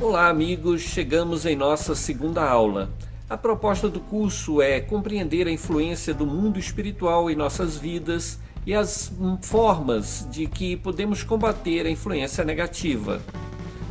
Olá, 0.00 0.28
amigos. 0.28 0.82
Chegamos 0.82 1.44
em 1.44 1.56
nossa 1.56 1.92
segunda 1.92 2.48
aula. 2.48 2.88
A 3.28 3.36
proposta 3.36 3.88
do 3.88 3.98
curso 3.98 4.62
é 4.62 4.80
compreender 4.80 5.48
a 5.48 5.50
influência 5.50 6.14
do 6.14 6.24
mundo 6.24 6.56
espiritual 6.56 7.28
em 7.28 7.34
nossas 7.34 7.76
vidas 7.76 8.38
e 8.64 8.72
as 8.72 9.12
formas 9.42 10.24
de 10.30 10.46
que 10.46 10.76
podemos 10.76 11.24
combater 11.24 11.84
a 11.84 11.90
influência 11.90 12.44
negativa. 12.44 13.20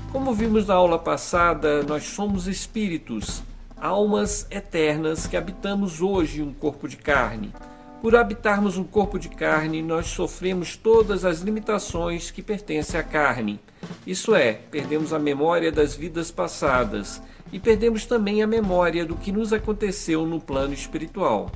Como 0.09 0.33
vimos 0.33 0.67
na 0.67 0.75
aula 0.75 0.97
passada, 0.97 1.83
nós 1.83 2.03
somos 2.03 2.47
espíritos, 2.47 3.43
almas 3.75 4.47
eternas 4.49 5.27
que 5.27 5.35
habitamos 5.35 6.01
hoje 6.01 6.41
um 6.41 6.53
corpo 6.53 6.87
de 6.87 6.95
carne. 6.95 7.51
Por 8.01 8.15
habitarmos 8.15 8.77
um 8.77 8.83
corpo 8.83 9.17
de 9.17 9.27
carne, 9.27 9.81
nós 9.81 10.07
sofremos 10.07 10.75
todas 10.75 11.25
as 11.25 11.39
limitações 11.39 12.29
que 12.29 12.43
pertencem 12.43 12.99
à 12.99 13.03
carne. 13.03 13.59
Isso 14.05 14.35
é, 14.35 14.53
perdemos 14.53 15.11
a 15.13 15.19
memória 15.19 15.71
das 15.71 15.95
vidas 15.95 16.29
passadas 16.29 17.21
e 17.51 17.59
perdemos 17.59 18.05
também 18.05 18.43
a 18.43 18.47
memória 18.47 19.03
do 19.03 19.15
que 19.15 19.31
nos 19.31 19.51
aconteceu 19.51 20.27
no 20.27 20.39
plano 20.39 20.73
espiritual. 20.73 21.51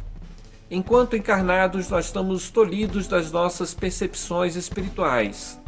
Enquanto 0.70 1.16
encarnados, 1.16 1.90
nós 1.90 2.06
estamos 2.06 2.50
tolhidos 2.50 3.08
das 3.08 3.32
nossas 3.32 3.74
percepções 3.74 4.56
espirituais. 4.56 5.60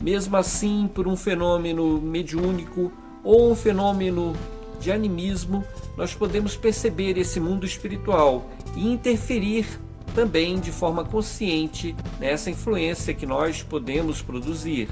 Mesmo 0.00 0.36
assim, 0.36 0.88
por 0.94 1.08
um 1.08 1.16
fenômeno 1.16 2.00
mediúnico 2.00 2.92
ou 3.24 3.50
um 3.50 3.56
fenômeno 3.56 4.34
de 4.78 4.92
animismo, 4.92 5.64
nós 5.96 6.14
podemos 6.14 6.56
perceber 6.56 7.18
esse 7.18 7.40
mundo 7.40 7.66
espiritual 7.66 8.48
e 8.76 8.92
interferir 8.92 9.66
também 10.14 10.60
de 10.60 10.70
forma 10.70 11.04
consciente 11.04 11.94
nessa 12.20 12.50
influência 12.50 13.14
que 13.14 13.26
nós 13.26 13.62
podemos 13.62 14.22
produzir. 14.22 14.88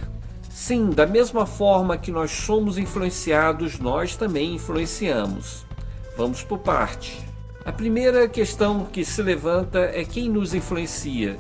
Sim, 0.49 0.91
da 0.91 1.07
mesma 1.07 1.47
forma 1.47 1.97
que 1.97 2.11
nós 2.11 2.31
somos 2.31 2.77
influenciados, 2.77 3.79
nós 3.79 4.17
também 4.17 4.55
influenciamos. 4.55 5.65
Vamos 6.17 6.43
por 6.43 6.59
parte. 6.59 7.19
A 7.65 7.73
primeira 7.73 8.29
questão 8.29 8.85
que 8.85 9.05
se 9.05 9.23
levanta 9.23 9.79
é 9.79 10.05
quem 10.05 10.29
nos 10.29 10.55
influencia. 10.55 11.39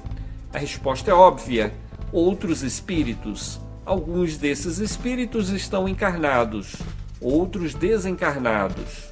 A 0.52 0.58
resposta 0.58 1.10
é 1.10 1.14
óbvia: 1.14 1.74
outros 2.12 2.62
espíritos. 2.62 3.60
Alguns 3.84 4.36
desses 4.36 4.78
espíritos 4.78 5.50
estão 5.50 5.88
encarnados, 5.88 6.76
outros 7.20 7.74
desencarnados. 7.74 9.09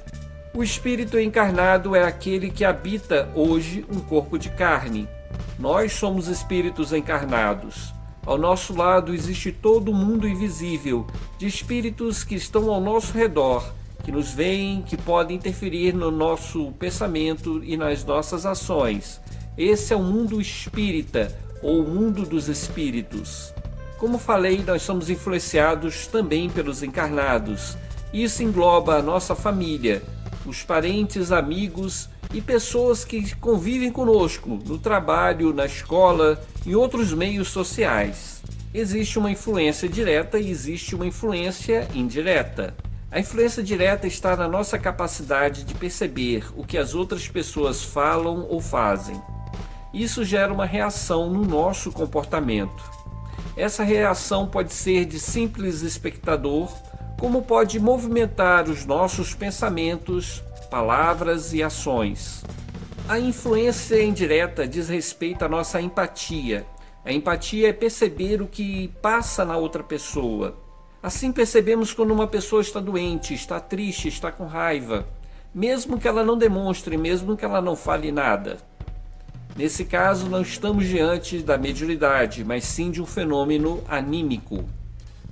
O 0.51 0.63
espírito 0.63 1.19
encarnado 1.19 1.95
é 1.95 2.03
aquele 2.03 2.49
que 2.49 2.65
habita 2.65 3.29
hoje 3.35 3.85
um 3.87 3.99
corpo 3.99 4.37
de 4.37 4.49
carne. 4.49 5.07
Nós 5.59 5.93
somos 5.93 6.27
espíritos 6.27 6.91
encarnados. 6.91 7.93
Ao 8.25 8.35
nosso 8.35 8.75
lado 8.75 9.13
existe 9.13 9.51
todo 9.51 9.91
o 9.91 9.95
mundo 9.95 10.27
invisível 10.27 11.05
de 11.37 11.45
espíritos 11.45 12.23
que 12.23 12.33
estão 12.33 12.71
ao 12.71 12.81
nosso 12.81 13.13
redor, 13.13 13.71
que 14.03 14.11
nos 14.11 14.31
veem, 14.31 14.81
que 14.81 14.97
podem 14.97 15.37
interferir 15.37 15.93
no 15.93 16.09
nosso 16.09 16.71
pensamento 16.73 17.63
e 17.63 17.77
nas 17.77 18.03
nossas 18.03 18.43
ações. 18.43 19.21
Esse 19.55 19.93
é 19.93 19.95
o 19.95 20.01
mundo 20.01 20.41
espírita 20.41 21.31
ou 21.61 21.81
o 21.81 21.87
mundo 21.87 22.25
dos 22.25 22.47
espíritos. 22.47 23.53
Como 23.99 24.17
falei, 24.17 24.63
nós 24.65 24.81
somos 24.81 25.11
influenciados 25.11 26.07
também 26.07 26.49
pelos 26.49 26.81
encarnados. 26.81 27.77
Isso 28.11 28.41
engloba 28.41 28.95
a 28.95 29.01
nossa 29.01 29.35
família, 29.35 30.01
os 30.49 30.63
parentes, 30.63 31.31
amigos 31.31 32.09
e 32.33 32.41
pessoas 32.41 33.05
que 33.05 33.35
convivem 33.35 33.91
conosco 33.91 34.59
no 34.65 34.77
trabalho, 34.77 35.53
na 35.53 35.65
escola 35.65 36.41
e 36.65 36.75
outros 36.75 37.13
meios 37.13 37.49
sociais. 37.49 38.41
Existe 38.73 39.17
uma 39.17 39.31
influência 39.31 39.87
direta 39.87 40.39
e 40.39 40.49
existe 40.49 40.95
uma 40.95 41.05
influência 41.05 41.87
indireta. 41.93 42.75
A 43.11 43.19
influência 43.19 43.63
direta 43.63 44.05
está 44.05 44.35
na 44.35 44.47
nossa 44.47 44.77
capacidade 44.77 45.63
de 45.63 45.73
perceber 45.73 46.45
o 46.55 46.63
que 46.65 46.77
as 46.77 46.93
outras 46.93 47.27
pessoas 47.27 47.83
falam 47.83 48.45
ou 48.49 48.59
fazem. 48.59 49.19
Isso 49.93 50.23
gera 50.23 50.53
uma 50.53 50.65
reação 50.65 51.29
no 51.29 51.43
nosso 51.43 51.91
comportamento. 51.91 52.83
Essa 53.57 53.83
reação 53.83 54.47
pode 54.47 54.71
ser 54.73 55.05
de 55.05 55.19
simples 55.19 55.81
espectador 55.81 56.71
como 57.19 57.41
pode 57.41 57.77
movimentar 57.81 58.69
os 58.69 58.85
nossos 58.85 59.33
pensamentos, 59.33 60.41
palavras 60.71 61.53
e 61.53 61.61
ações. 61.61 62.45
A 63.09 63.19
influência 63.19 64.01
indireta 64.01 64.65
diz 64.65 64.87
respeito 64.87 65.43
à 65.43 65.49
nossa 65.49 65.81
empatia. 65.81 66.65
A 67.03 67.11
empatia 67.11 67.69
é 67.69 67.73
perceber 67.73 68.41
o 68.41 68.47
que 68.47 68.87
passa 69.01 69.43
na 69.43 69.57
outra 69.57 69.83
pessoa. 69.83 70.57
Assim 71.03 71.31
percebemos 71.31 71.93
quando 71.93 72.11
uma 72.11 72.25
pessoa 72.27 72.61
está 72.61 72.79
doente, 72.79 73.33
está 73.33 73.59
triste, 73.59 74.07
está 74.07 74.31
com 74.31 74.45
raiva, 74.45 75.05
mesmo 75.53 75.99
que 75.99 76.07
ela 76.07 76.23
não 76.23 76.37
demonstre, 76.37 76.95
mesmo 76.95 77.35
que 77.35 77.43
ela 77.43 77.61
não 77.61 77.75
fale 77.75 78.13
nada. 78.13 78.57
Nesse 79.57 79.83
caso, 79.83 80.29
não 80.29 80.41
estamos 80.41 80.87
diante 80.87 81.39
da 81.39 81.57
mediunidade, 81.57 82.45
mas 82.45 82.63
sim 82.63 82.91
de 82.91 83.01
um 83.01 83.05
fenômeno 83.05 83.83
anímico. 83.89 84.63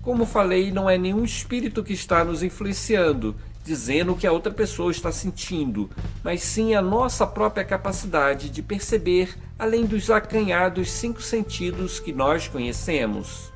Como 0.07 0.25
falei, 0.25 0.71
não 0.71 0.89
é 0.89 0.97
nenhum 0.97 1.25
espírito 1.25 1.83
que 1.83 1.91
está 1.91 2.23
nos 2.23 2.41
influenciando, 2.41 3.35
dizendo 3.61 4.13
o 4.13 4.15
que 4.15 4.25
a 4.25 4.31
outra 4.31 4.53
pessoa 4.53 4.89
está 4.89 5.11
sentindo, 5.11 5.89
mas 6.23 6.41
sim 6.41 6.73
a 6.73 6.81
nossa 6.81 7.27
própria 7.27 7.65
capacidade 7.65 8.49
de 8.49 8.61
perceber 8.61 9.37
além 9.59 9.85
dos 9.85 10.09
acanhados 10.09 10.89
cinco 10.89 11.21
sentidos 11.21 11.99
que 11.99 12.13
nós 12.13 12.47
conhecemos. 12.47 13.51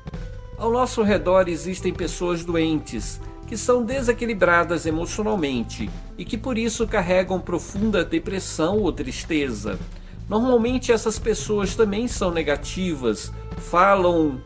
Ao 0.58 0.70
nosso 0.70 1.02
redor 1.02 1.48
existem 1.48 1.90
pessoas 1.90 2.44
doentes, 2.44 3.18
que 3.46 3.56
são 3.56 3.82
desequilibradas 3.82 4.84
emocionalmente 4.84 5.88
e 6.18 6.24
que 6.26 6.36
por 6.36 6.58
isso 6.58 6.86
carregam 6.86 7.40
profunda 7.40 8.04
depressão 8.04 8.76
ou 8.76 8.92
tristeza. 8.92 9.78
Normalmente 10.28 10.92
essas 10.92 11.18
pessoas 11.18 11.74
também 11.74 12.06
são 12.06 12.30
negativas, 12.30 13.32
falam 13.56 14.38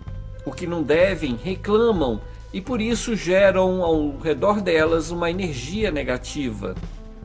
o 0.47 0.53
que 0.53 0.67
não 0.67 0.83
devem, 0.83 1.37
reclamam 1.43 2.21
e 2.53 2.61
por 2.61 2.81
isso 2.81 3.15
geram 3.17 3.83
ao 3.83 4.17
redor 4.17 4.63
delas 4.63 5.11
uma 5.11 5.31
energia 5.31 5.91
negativa. 5.91 6.75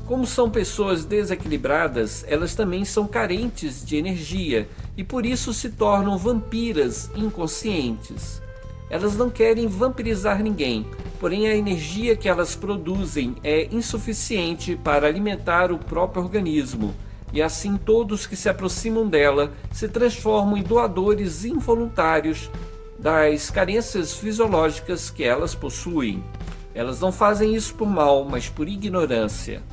Como 0.07 0.25
são 0.25 0.49
pessoas 0.49 1.05
desequilibradas, 1.05 2.25
elas 2.27 2.55
também 2.55 2.83
são 2.83 3.07
carentes 3.07 3.85
de 3.85 3.95
energia 3.95 4.67
e 4.97 5.03
por 5.03 5.25
isso 5.25 5.53
se 5.53 5.69
tornam 5.69 6.17
vampiras 6.17 7.09
inconscientes. 7.15 8.41
Elas 8.89 9.15
não 9.15 9.29
querem 9.29 9.67
vampirizar 9.67 10.43
ninguém, 10.43 10.85
porém 11.17 11.47
a 11.47 11.55
energia 11.55 12.15
que 12.17 12.27
elas 12.27 12.55
produzem 12.57 13.35
é 13.41 13.69
insuficiente 13.71 14.75
para 14.75 15.07
alimentar 15.07 15.71
o 15.71 15.77
próprio 15.77 16.23
organismo, 16.23 16.93
e 17.31 17.41
assim 17.41 17.77
todos 17.77 18.27
que 18.27 18.35
se 18.35 18.49
aproximam 18.49 19.07
dela 19.07 19.53
se 19.71 19.88
transformam 19.88 20.57
em 20.57 20.63
doadores 20.63 21.45
involuntários 21.45 22.49
das 23.01 23.50
carências 23.50 24.13
fisiológicas 24.13 25.09
que 25.09 25.23
elas 25.23 25.56
possuem. 25.56 26.23
Elas 26.73 27.00
não 27.00 27.12
fazem 27.12 27.56
isso 27.56 27.73
por 27.73 27.88
mal, 27.88 28.23
mas 28.23 28.47
por 28.47 28.67
ignorância. 28.67 29.63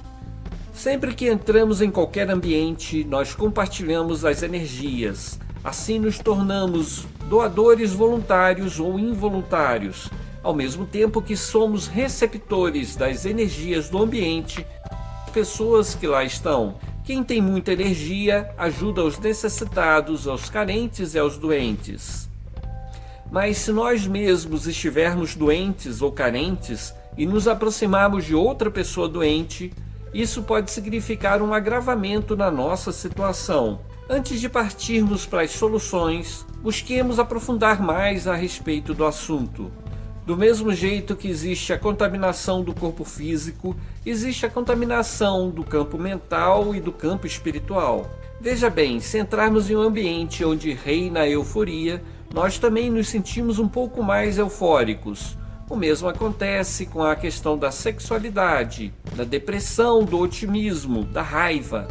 Sempre 0.72 1.14
que 1.14 1.28
entramos 1.28 1.82
em 1.82 1.90
qualquer 1.90 2.30
ambiente, 2.30 3.04
nós 3.04 3.34
compartilhamos 3.34 4.24
as 4.24 4.42
energias. 4.42 5.38
Assim 5.62 5.98
nos 5.98 6.18
tornamos 6.18 7.06
doadores 7.28 7.92
voluntários 7.92 8.80
ou 8.80 8.98
involuntários, 8.98 10.08
ao 10.42 10.54
mesmo 10.54 10.86
tempo 10.86 11.20
que 11.20 11.36
somos 11.36 11.86
receptores 11.86 12.96
das 12.96 13.26
energias 13.26 13.90
do 13.90 13.98
ambiente, 13.98 14.64
pessoas 15.34 15.94
que 15.94 16.06
lá 16.06 16.24
estão. 16.24 16.76
Quem 17.04 17.22
tem 17.22 17.42
muita 17.42 17.72
energia 17.72 18.50
ajuda 18.56 19.02
aos 19.02 19.18
necessitados, 19.18 20.26
aos 20.26 20.48
carentes 20.48 21.14
e 21.14 21.18
aos 21.18 21.36
doentes. 21.36 22.27
Mas 23.30 23.58
se 23.58 23.72
nós 23.72 24.06
mesmos 24.06 24.66
estivermos 24.66 25.34
doentes 25.34 26.00
ou 26.00 26.10
carentes 26.10 26.94
e 27.16 27.26
nos 27.26 27.46
aproximarmos 27.46 28.24
de 28.24 28.34
outra 28.34 28.70
pessoa 28.70 29.08
doente, 29.08 29.72
isso 30.14 30.42
pode 30.42 30.70
significar 30.70 31.42
um 31.42 31.52
agravamento 31.52 32.34
na 32.34 32.50
nossa 32.50 32.90
situação. 32.92 33.80
Antes 34.08 34.40
de 34.40 34.48
partirmos 34.48 35.26
para 35.26 35.42
as 35.42 35.50
soluções, 35.50 36.46
busquemos 36.62 37.18
aprofundar 37.18 37.82
mais 37.82 38.26
a 38.26 38.34
respeito 38.34 38.94
do 38.94 39.04
assunto. 39.04 39.70
Do 40.24 40.36
mesmo 40.36 40.72
jeito 40.72 41.16
que 41.16 41.28
existe 41.28 41.72
a 41.72 41.78
contaminação 41.78 42.62
do 42.62 42.74
corpo 42.74 43.04
físico, 43.04 43.76
existe 44.04 44.46
a 44.46 44.50
contaminação 44.50 45.50
do 45.50 45.62
campo 45.62 45.98
mental 45.98 46.74
e 46.74 46.80
do 46.80 46.92
campo 46.92 47.26
espiritual. 47.26 48.10
Veja 48.40 48.70
bem, 48.70 49.00
se 49.00 49.18
entrarmos 49.18 49.68
em 49.68 49.76
um 49.76 49.80
ambiente 49.80 50.44
onde 50.44 50.72
reina 50.72 51.20
a 51.20 51.28
euforia, 51.28 52.02
nós 52.32 52.58
também 52.58 52.90
nos 52.90 53.08
sentimos 53.08 53.58
um 53.58 53.68
pouco 53.68 54.02
mais 54.02 54.38
eufóricos. 54.38 55.36
O 55.68 55.76
mesmo 55.76 56.08
acontece 56.08 56.86
com 56.86 57.02
a 57.02 57.14
questão 57.14 57.58
da 57.58 57.70
sexualidade, 57.70 58.92
da 59.14 59.24
depressão, 59.24 60.04
do 60.04 60.18
otimismo, 60.18 61.04
da 61.04 61.22
raiva. 61.22 61.88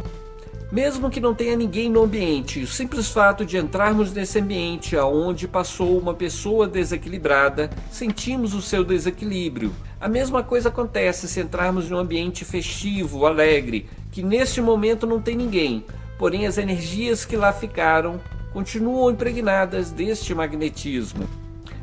Mesmo 0.70 1.08
que 1.08 1.20
não 1.20 1.34
tenha 1.34 1.56
ninguém 1.56 1.88
no 1.88 2.02
ambiente, 2.02 2.60
o 2.60 2.66
simples 2.66 3.08
fato 3.08 3.44
de 3.44 3.56
entrarmos 3.56 4.12
nesse 4.12 4.38
ambiente 4.38 4.96
aonde 4.96 5.48
passou 5.48 5.98
uma 5.98 6.12
pessoa 6.12 6.68
desequilibrada, 6.68 7.70
sentimos 7.90 8.52
o 8.52 8.60
seu 8.60 8.84
desequilíbrio. 8.84 9.72
A 9.98 10.08
mesma 10.08 10.42
coisa 10.42 10.68
acontece 10.68 11.26
se 11.26 11.40
entrarmos 11.40 11.90
em 11.90 11.94
um 11.94 11.98
ambiente 11.98 12.44
festivo, 12.44 13.24
alegre, 13.24 13.88
que 14.12 14.22
neste 14.22 14.60
momento 14.60 15.06
não 15.06 15.22
tem 15.22 15.36
ninguém, 15.36 15.84
porém 16.18 16.46
as 16.46 16.58
energias 16.58 17.24
que 17.24 17.36
lá 17.36 17.50
ficaram 17.50 18.20
continuam 18.52 19.10
impregnadas 19.10 19.90
deste 19.90 20.34
magnetismo. 20.34 21.28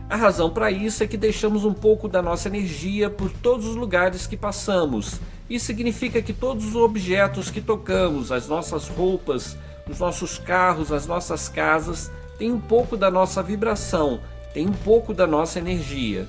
A 0.10 0.16
razão 0.16 0.50
para 0.50 0.72
isso 0.72 1.04
é 1.04 1.08
que 1.08 1.18
deixamos 1.18 1.66
um 1.66 1.74
pouco 1.74 2.08
da 2.08 2.22
nossa 2.22 2.48
energia 2.48 3.10
por 3.10 3.32
todos 3.32 3.66
os 3.66 3.76
lugares 3.76 4.28
que 4.28 4.38
passamos 4.38 5.20
isso 5.50 5.66
significa 5.66 6.22
que 6.22 6.34
todos 6.34 6.66
os 6.66 6.76
objetos 6.76 7.52
que 7.52 7.62
tocamos, 7.62 8.32
as 8.32 8.48
nossas 8.48 8.88
roupas, 8.88 9.56
os 9.88 10.00
nossos 10.00 10.40
carros, 10.40 10.92
as 10.92 11.06
nossas 11.06 11.48
casas, 11.48 12.12
têm 12.40 12.52
um 12.52 12.60
pouco 12.60 12.98
da 12.98 13.12
nossa 13.12 13.44
vibração, 13.44 14.20
têm 14.54 14.68
um 14.68 14.74
pouco 14.74 15.14
da 15.14 15.28
nossa 15.28 15.60
energia. 15.60 16.28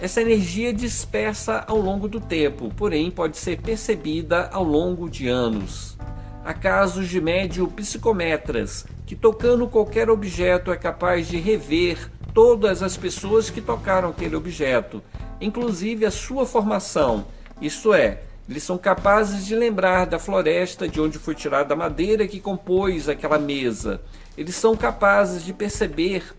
Essa 0.00 0.22
energia 0.22 0.72
dispersa 0.72 1.64
ao 1.66 1.76
longo 1.76 2.06
do 2.06 2.20
tempo, 2.20 2.72
porém 2.76 3.10
pode 3.10 3.36
ser 3.36 3.60
percebida 3.60 4.48
ao 4.52 4.62
longo 4.62 5.10
de 5.10 5.26
anos. 5.26 5.96
Há 6.44 6.52
casos 6.52 7.08
de 7.08 7.20
médio 7.20 7.68
psicometras 7.68 8.84
que 9.06 9.14
tocando 9.14 9.68
qualquer 9.68 10.10
objeto 10.10 10.72
é 10.72 10.76
capaz 10.76 11.28
de 11.28 11.38
rever 11.38 12.10
todas 12.34 12.82
as 12.82 12.96
pessoas 12.96 13.48
que 13.48 13.60
tocaram 13.60 14.08
aquele 14.08 14.34
objeto, 14.34 15.02
inclusive 15.40 16.04
a 16.04 16.10
sua 16.10 16.44
formação, 16.44 17.26
isto 17.60 17.94
é, 17.94 18.22
eles 18.48 18.64
são 18.64 18.76
capazes 18.76 19.46
de 19.46 19.54
lembrar 19.54 20.04
da 20.04 20.18
floresta 20.18 20.88
de 20.88 21.00
onde 21.00 21.16
foi 21.16 21.32
tirada 21.32 21.74
a 21.74 21.76
madeira 21.76 22.26
que 22.26 22.40
compôs 22.40 23.08
aquela 23.08 23.38
mesa. 23.38 24.00
Eles 24.36 24.56
são 24.56 24.76
capazes 24.76 25.44
de 25.44 25.52
perceber, 25.52 26.34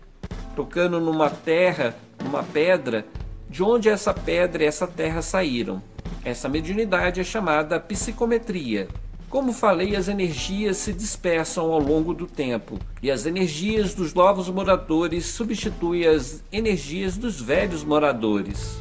tocando 0.54 1.00
numa 1.00 1.30
terra, 1.30 1.96
numa 2.22 2.42
pedra, 2.42 3.06
de 3.48 3.62
onde 3.62 3.88
essa 3.88 4.12
pedra 4.12 4.62
e 4.62 4.66
essa 4.66 4.86
terra 4.86 5.22
saíram. 5.22 5.82
Essa 6.22 6.46
mediunidade 6.46 7.20
é 7.20 7.24
chamada 7.24 7.80
psicometria. 7.80 8.86
Como 9.34 9.52
falei, 9.52 9.96
as 9.96 10.06
energias 10.06 10.76
se 10.76 10.92
dispersam 10.92 11.72
ao 11.72 11.80
longo 11.80 12.14
do 12.14 12.24
tempo 12.24 12.78
e 13.02 13.10
as 13.10 13.26
energias 13.26 13.92
dos 13.92 14.14
novos 14.14 14.48
moradores 14.48 15.26
substituem 15.26 16.06
as 16.06 16.40
energias 16.52 17.16
dos 17.16 17.40
velhos 17.40 17.82
moradores. 17.82 18.76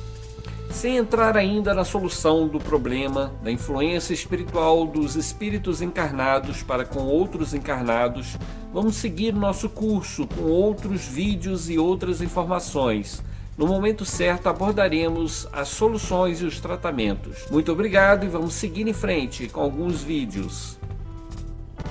Sem 0.69 0.97
entrar 0.97 1.35
ainda 1.35 1.73
na 1.73 1.83
solução 1.83 2.47
do 2.47 2.59
problema 2.59 3.33
da 3.41 3.51
influência 3.51 4.13
espiritual 4.13 4.85
dos 4.85 5.15
espíritos 5.15 5.81
encarnados 5.81 6.61
para 6.61 6.85
com 6.85 6.99
outros 6.99 7.55
encarnados, 7.55 8.37
vamos 8.71 8.97
seguir 8.97 9.33
nosso 9.33 9.67
curso 9.67 10.27
com 10.27 10.43
outros 10.43 11.03
vídeos 11.03 11.67
e 11.67 11.79
outras 11.79 12.21
informações. 12.21 13.23
No 13.57 13.67
momento 13.67 14.03
certo 14.03 14.49
abordaremos 14.49 15.47
as 15.53 15.67
soluções 15.67 16.41
e 16.41 16.45
os 16.45 16.59
tratamentos. 16.59 17.45
Muito 17.51 17.71
obrigado 17.71 18.25
e 18.25 18.29
vamos 18.29 18.53
seguir 18.53 18.87
em 18.87 18.93
frente 18.93 19.47
com 19.47 19.61
alguns 19.61 20.01
vídeos. 20.01 20.79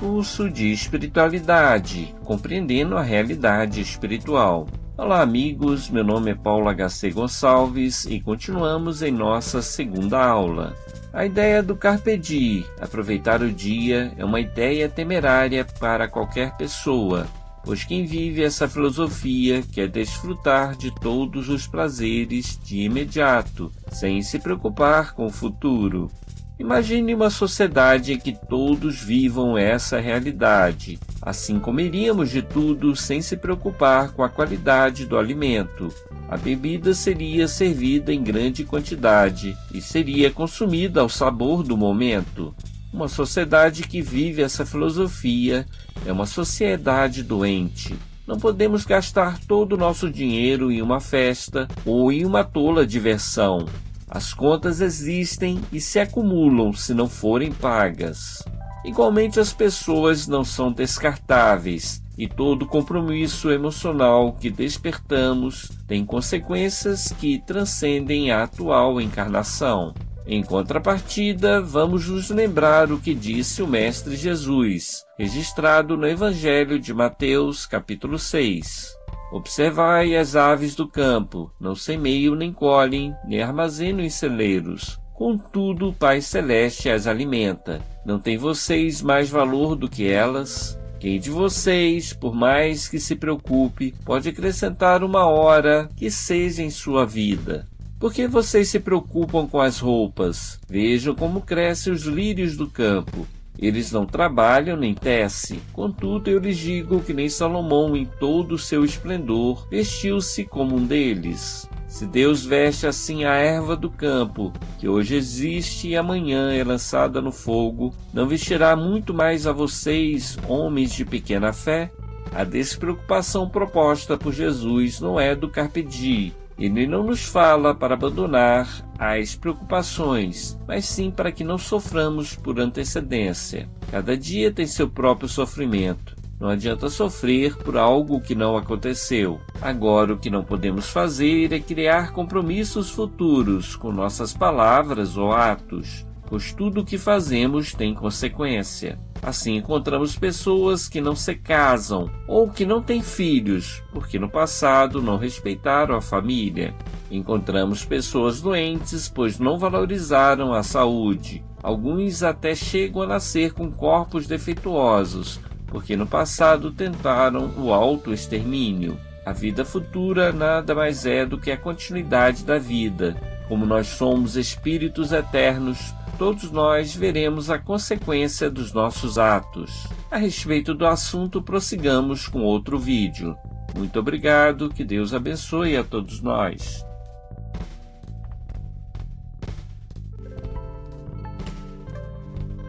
Curso 0.01 0.51
de 0.51 0.73
Espiritualidade 0.73 2.13
Compreendendo 2.25 2.97
a 2.97 3.03
Realidade 3.03 3.81
Espiritual. 3.81 4.67
Olá, 4.97 5.23
amigos. 5.23 5.89
Meu 5.89 6.03
nome 6.03 6.33
é 6.33 6.35
Paulo 6.35 6.69
HC 6.69 7.13
Gonçalves 7.13 8.07
e 8.07 8.21
continuamos 8.21 9.01
em 9.01 9.13
nossa 9.13 9.63
segunda 9.63 10.21
aula. 10.21 10.75
A 11.13 11.25
ideia 11.25 11.63
do 11.63 11.77
Carpe 11.77 12.17
Diem, 12.17 12.67
aproveitar 12.81 13.41
o 13.41 13.53
dia, 13.53 14.13
é 14.17 14.25
uma 14.25 14.41
ideia 14.41 14.89
temerária 14.89 15.65
para 15.79 16.09
qualquer 16.09 16.57
pessoa, 16.57 17.27
pois 17.65 17.85
quem 17.85 18.05
vive 18.05 18.43
essa 18.43 18.69
filosofia 18.69 19.63
quer 19.73 19.89
desfrutar 19.89 20.77
de 20.77 20.95
todos 21.01 21.49
os 21.49 21.67
prazeres 21.67 22.59
de 22.63 22.81
imediato, 22.81 23.71
sem 23.91 24.23
se 24.23 24.39
preocupar 24.39 25.15
com 25.15 25.27
o 25.27 25.33
futuro. 25.33 26.11
Imagine 26.59 27.15
uma 27.15 27.31
sociedade 27.31 28.13
em 28.13 28.19
que 28.19 28.33
todos 28.33 29.01
vivam 29.03 29.59
essa 29.59 29.99
realidade. 29.99 30.99
Assim 31.21 31.59
comeríamos 31.59 32.31
de 32.31 32.43
tudo 32.43 32.95
sem 32.95 33.21
se 33.21 33.37
preocupar 33.37 34.13
com 34.13 34.23
a 34.23 34.29
qualidade 34.29 35.07
do 35.07 35.19
alimento. 35.19 35.93
A 36.29 36.37
bebida 36.37 36.95
seria 36.95 37.49
servida 37.49 38.13
em 38.13 38.23
grande 38.23 38.65
quantidade 38.65 39.57
e 39.75 39.81
seria 39.81 40.31
consumida 40.31 41.01
ao 41.01 41.09
sabor 41.09 41.63
do 41.63 41.77
momento. 41.77 42.55
Uma 42.93 43.09
sociedade 43.09 43.85
que 43.85 44.03
vive 44.03 44.43
essa 44.43 44.67
filosofia 44.67 45.67
é 46.05 46.13
uma 46.13 46.27
sociedade 46.27 47.23
doente. 47.23 47.97
Não 48.27 48.39
podemos 48.39 48.85
gastar 48.85 49.39
todo 49.47 49.73
o 49.73 49.79
nosso 49.79 50.11
dinheiro 50.11 50.71
em 50.71 50.83
uma 50.83 51.01
festa 51.01 51.67
ou 51.87 52.13
em 52.13 52.27
uma 52.27 52.45
tola 52.45 52.87
diversão. 52.87 53.65
As 54.09 54.35
contas 54.35 54.83
existem 54.83 55.59
e 55.73 55.81
se 55.81 55.99
acumulam 55.99 56.75
se 56.75 56.93
não 56.93 57.09
forem 57.09 57.51
pagas. 57.51 58.45
Igualmente, 58.85 59.41
as 59.41 59.55
pessoas 59.55 60.29
não 60.29 60.45
são 60.45 60.71
descartáveis 60.71 62.03
e 62.19 62.29
todo 62.29 62.67
compromisso 62.67 63.51
emocional 63.51 64.35
que 64.35 64.51
despertamos 64.51 65.71
tem 65.89 66.05
consequências 66.05 67.09
que 67.19 67.43
transcendem 67.47 68.31
a 68.31 68.43
atual 68.43 69.01
encarnação. 69.01 69.95
Em 70.27 70.43
contrapartida, 70.43 71.61
vamos 71.61 72.09
nos 72.09 72.31
lembrar 72.31 72.93
o 72.93 72.99
que 72.99 73.13
disse 73.13 73.61
o 73.61 73.67
Mestre 73.67 74.15
Jesus, 74.15 75.05
registrado 75.19 75.97
no 75.97 76.07
Evangelho 76.07 76.79
de 76.79 76.95
Mateus, 76.95 77.67
capítulo 77.67 78.19
6. 78.19 78.97
Observai 79.33 80.15
as 80.15 80.37
aves 80.37 80.77
do 80.77 80.87
campo, 80.87 81.51
não 81.59 81.75
semeiam 81.75 82.37
nem 82.37 82.53
colhem, 82.53 83.13
nem 83.27 83.43
armazenam 83.43 84.01
em 84.01 84.11
celeiros. 84.11 85.01
Contudo, 85.13 85.89
o 85.89 85.93
Pai 85.93 86.21
Celeste 86.21 86.89
as 86.89 87.07
alimenta. 87.07 87.81
Não 88.07 88.19
tem 88.21 88.37
vocês 88.37 89.03
mais 89.03 89.29
valor 89.29 89.75
do 89.75 89.89
que 89.89 90.09
elas? 90.09 90.79
Quem 91.01 91.19
de 91.19 91.31
vocês, 91.31 92.13
por 92.13 92.33
mais 92.33 92.89
que 92.89 93.01
se 93.01 93.17
preocupe, 93.17 93.93
pode 94.05 94.29
acrescentar 94.29 95.03
uma 95.03 95.27
hora 95.27 95.89
que 95.97 96.09
seja 96.11 96.63
em 96.63 96.71
sua 96.71 97.05
vida? 97.05 97.67
Por 98.03 98.13
que 98.13 98.27
vocês 98.27 98.69
se 98.69 98.81
preocupam 98.81 99.47
com 99.47 99.61
as 99.61 99.79
roupas? 99.79 100.59
Vejam 100.69 101.15
como 101.15 101.41
crescem 101.41 101.93
os 101.93 102.03
lírios 102.03 102.57
do 102.57 102.67
campo. 102.67 103.29
Eles 103.57 103.93
não 103.93 104.05
trabalham 104.05 104.77
nem 104.77 104.93
tecem. 104.93 105.61
Contudo, 105.73 106.29
eu 106.29 106.41
lhes 106.41 106.59
digo 106.59 107.01
que 107.01 107.13
nem 107.13 107.29
Salomão, 107.29 107.97
em 107.97 108.05
todo 108.05 108.57
o 108.57 108.59
seu 108.59 108.85
esplendor, 108.85 109.69
vestiu-se 109.71 110.43
como 110.43 110.75
um 110.75 110.85
deles. 110.85 111.71
Se 111.87 112.05
Deus 112.05 112.45
veste 112.45 112.89
assim 112.89 113.25
a 113.25 113.35
erva 113.35 113.77
do 113.77 113.89
campo, 113.89 114.53
que 114.81 114.89
hoje 114.89 115.15
existe 115.15 115.87
e 115.87 115.97
amanhã 115.97 116.53
é 116.53 116.65
lançada 116.65 117.21
no 117.21 117.31
fogo, 117.31 117.95
não 118.13 118.27
vestirá 118.27 118.75
muito 118.75 119.15
mais 119.15 119.47
a 119.47 119.53
vocês, 119.53 120.37
homens 120.49 120.93
de 120.93 121.05
pequena 121.05 121.53
fé? 121.53 121.89
A 122.35 122.43
despreocupação 122.43 123.49
proposta 123.49 124.17
por 124.17 124.33
Jesus 124.33 124.99
não 124.99 125.21
é 125.21 125.37
do 125.37 125.49
carpe 125.49 125.83
diem, 125.83 126.33
ele 126.59 126.87
não 126.87 127.03
nos 127.03 127.25
fala 127.25 127.75
para 127.75 127.95
abandonar 127.95 128.69
as 128.99 129.35
preocupações, 129.35 130.59
mas 130.67 130.85
sim 130.85 131.11
para 131.11 131.33
que 131.33 131.43
não 131.43 131.59
soframos 131.59 132.37
por 132.37 132.61
antecedência. 132.61 133.69
Cada 133.91 134.17
dia 134.17 134.53
tem 134.53 134.67
seu 134.67 134.89
próprio 134.89 135.29
sofrimento. 135.29 136.15
Não 136.39 136.49
adianta 136.49 136.89
sofrer 136.89 137.57
por 137.57 137.77
algo 137.77 138.21
que 138.21 138.35
não 138.35 138.57
aconteceu. 138.57 139.41
Agora, 139.61 140.15
o 140.15 140.19
que 140.19 140.29
não 140.29 140.43
podemos 140.43 140.91
fazer 140.91 141.53
é 141.53 141.61
criar 141.61 142.13
compromissos 142.13 142.91
futuros 142.91 143.77
com 143.77 143.93
nossas 143.93 144.33
palavras 144.33 145.17
ou 145.17 145.33
atos, 145.33 146.05
pois 146.27 146.53
tudo 146.53 146.81
o 146.81 146.85
que 146.85 146.99
fazemos 146.99 147.73
tem 147.73 147.95
consequência. 147.95 148.99
Assim, 149.25 149.55
encontramos 149.55 150.17
pessoas 150.17 150.89
que 150.89 151.01
não 151.01 151.15
se 151.15 151.37
casam 151.37 152.11
ou 152.27 152.51
que 152.51 152.67
não 152.67 152.83
têm 152.83 153.01
filhos, 153.01 153.81
porque 153.93 154.19
no 154.19 154.29
passado 154.29 155.01
não 155.01 155.17
respeitaram 155.17 155.95
a 155.95 156.03
família. 156.03 156.75
Encontramos 157.09 157.85
pessoas 157.85 158.41
doentes, 158.41 159.09
pois 159.09 159.39
não 159.39 159.61
valorizaram 159.61 160.53
a 160.53 160.65
saúde. 160.65 161.45
Alguns 161.63 162.25
até 162.25 162.57
chegam 162.57 163.03
a 163.03 163.07
nascer 163.07 163.53
com 163.53 163.71
corpos 163.71 164.27
defeituosos, 164.27 165.39
porque 165.69 165.95
no 165.95 166.07
passado 166.07 166.73
tentaram 166.73 167.49
o 167.57 167.73
autoextermínio. 167.73 168.99
A 169.25 169.33
vida 169.33 169.65
futura 169.65 170.33
nada 170.33 170.75
mais 170.75 171.07
é 171.07 171.25
do 171.25 171.39
que 171.39 171.53
a 171.53 171.57
continuidade 171.57 172.43
da 172.43 172.59
vida. 172.59 173.17
Como 173.47 173.65
nós 173.65 173.87
somos 173.87 174.35
espíritos 174.35 175.13
eternos, 175.13 175.95
todos 176.19 176.51
nós 176.51 176.95
veremos 176.95 177.51
a 177.51 177.59
consequência 177.59 178.51
dos 178.51 178.73
nossos 178.73 179.19
atos. 179.19 179.87
A 180.11 180.17
respeito 180.17 180.75
do 180.75 180.87
assunto, 180.87 181.43
prossigamos 181.43 182.29
com 182.29 182.43
outro 182.43 182.79
vídeo. 182.79 183.37
Muito 183.77 183.99
obrigado, 183.99 184.69
que 184.69 184.85
Deus 184.85 185.15
abençoe 185.15 185.77
a 185.77 185.85
todos 185.85 186.21
nós. 186.21 186.85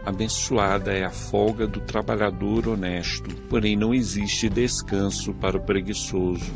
Abençoada 0.05 0.91
é 0.91 1.05
a 1.05 1.09
folga 1.09 1.65
do 1.65 1.79
trabalhador 1.79 2.67
honesto, 2.67 3.33
porém 3.49 3.77
não 3.77 3.93
existe 3.93 4.49
descanso 4.49 5.33
para 5.35 5.57
o 5.57 5.61
preguiçoso. 5.61 6.51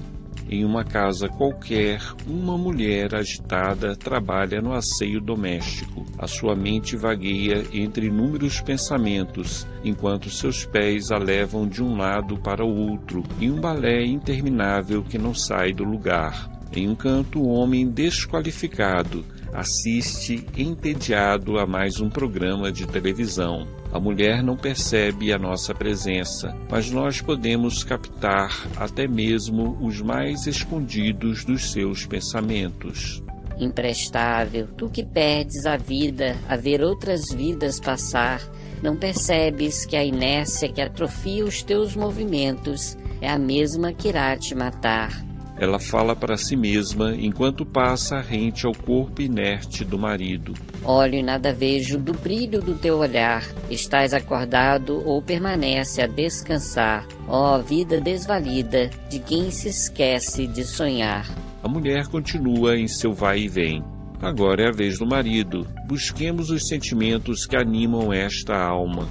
Em 0.49 0.63
uma 0.63 0.83
casa 0.83 1.27
qualquer, 1.27 2.01
uma 2.25 2.57
mulher 2.57 3.13
agitada 3.13 3.97
trabalha 3.97 4.61
no 4.61 4.71
asseio 4.71 5.19
doméstico. 5.19 6.05
A 6.17 6.25
sua 6.25 6.55
mente 6.55 6.95
vagueia 6.95 7.65
entre 7.73 8.07
inúmeros 8.07 8.61
pensamentos, 8.61 9.67
enquanto 9.83 10.29
seus 10.29 10.65
pés 10.65 11.11
a 11.11 11.17
levam 11.17 11.67
de 11.67 11.83
um 11.83 11.97
lado 11.97 12.37
para 12.37 12.63
o 12.63 12.91
outro, 12.91 13.23
em 13.41 13.51
um 13.51 13.59
balé 13.59 14.05
interminável 14.05 15.03
que 15.03 15.17
não 15.17 15.33
sai 15.33 15.73
do 15.73 15.83
lugar. 15.83 16.49
Em 16.73 16.87
um 16.87 16.95
canto, 16.95 17.41
o 17.41 17.49
homem 17.49 17.89
desqualificado 17.89 19.25
assiste 19.53 20.45
entediado 20.55 21.57
a 21.57 21.65
mais 21.65 21.99
um 21.99 22.09
programa 22.09 22.71
de 22.71 22.85
televisão. 22.85 23.67
A 23.91 23.99
mulher 23.99 24.43
não 24.43 24.57
percebe 24.57 25.31
a 25.31 25.39
nossa 25.39 25.73
presença, 25.73 26.55
mas 26.69 26.91
nós 26.91 27.21
podemos 27.21 27.83
captar 27.83 28.67
até 28.75 29.07
mesmo 29.07 29.77
os 29.81 30.01
mais 30.01 30.45
escondidos 30.45 31.45
dos 31.45 31.71
seus 31.71 32.05
pensamentos. 32.05 33.23
Imprestável, 33.59 34.67
tu 34.77 34.89
que 34.89 35.03
perdes 35.03 35.65
a 35.65 35.77
vida 35.77 36.35
a 36.47 36.55
ver 36.55 36.83
outras 36.83 37.31
vidas 37.33 37.79
passar, 37.79 38.41
não 38.83 38.95
percebes 38.95 39.85
que 39.85 39.95
a 39.95 40.03
inércia 40.03 40.71
que 40.71 40.81
atrofia 40.81 41.43
os 41.43 41.63
teus 41.63 41.95
movimentos 41.95 42.95
é 43.19 43.27
a 43.27 43.39
mesma 43.39 43.93
que 43.93 44.09
irá 44.09 44.37
te 44.37 44.53
matar. 44.53 45.26
Ela 45.59 45.79
fala 45.79 46.15
para 46.15 46.37
si 46.37 46.55
mesma 46.55 47.15
enquanto 47.15 47.65
passa 47.65 48.19
rente 48.19 48.67
ao 48.67 48.73
corpo 48.73 49.21
inerte 49.21 49.83
do 49.83 49.97
marido. 49.97 50.53
Olho 50.83 51.15
e 51.15 51.23
nada 51.23 51.51
vejo 51.51 51.97
do 51.97 52.13
brilho 52.13 52.61
do 52.61 52.75
teu 52.75 52.97
olhar. 52.97 53.43
Estás 53.69 54.13
acordado 54.13 55.01
ou 55.03 55.19
permanece 55.21 56.01
a 56.01 56.07
descansar. 56.07 57.07
Ó 57.27 57.57
oh, 57.57 57.63
vida 57.63 57.99
desvalida 57.99 58.89
de 59.09 59.19
quem 59.19 59.49
se 59.49 59.69
esquece 59.69 60.45
de 60.45 60.63
sonhar. 60.63 61.27
A 61.63 61.67
mulher 61.67 62.07
continua 62.07 62.77
em 62.77 62.87
seu 62.87 63.11
vai 63.11 63.39
e 63.39 63.47
vem. 63.47 63.83
Agora 64.21 64.63
é 64.63 64.67
a 64.67 64.71
vez 64.71 64.99
do 64.99 65.07
marido. 65.07 65.67
Busquemos 65.87 66.51
os 66.51 66.67
sentimentos 66.67 67.45
que 67.45 67.57
animam 67.57 68.13
esta 68.13 68.55
alma. 68.55 69.07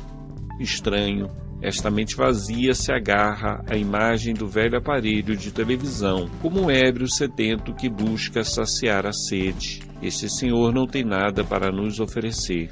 Estranho, 0.60 1.28
esta 1.62 1.90
mente 1.90 2.14
vazia 2.14 2.74
se 2.74 2.92
agarra 2.92 3.62
à 3.66 3.76
imagem 3.76 4.34
do 4.34 4.46
velho 4.46 4.76
aparelho 4.76 5.36
de 5.36 5.50
televisão, 5.50 6.28
como 6.42 6.62
um 6.62 6.70
ébrio 6.70 7.08
sedento 7.08 7.74
que 7.74 7.88
busca 7.88 8.44
saciar 8.44 9.06
a 9.06 9.12
sede. 9.12 9.80
Este 10.02 10.28
senhor 10.28 10.72
não 10.72 10.86
tem 10.86 11.02
nada 11.02 11.42
para 11.42 11.72
nos 11.72 11.98
oferecer. 11.98 12.68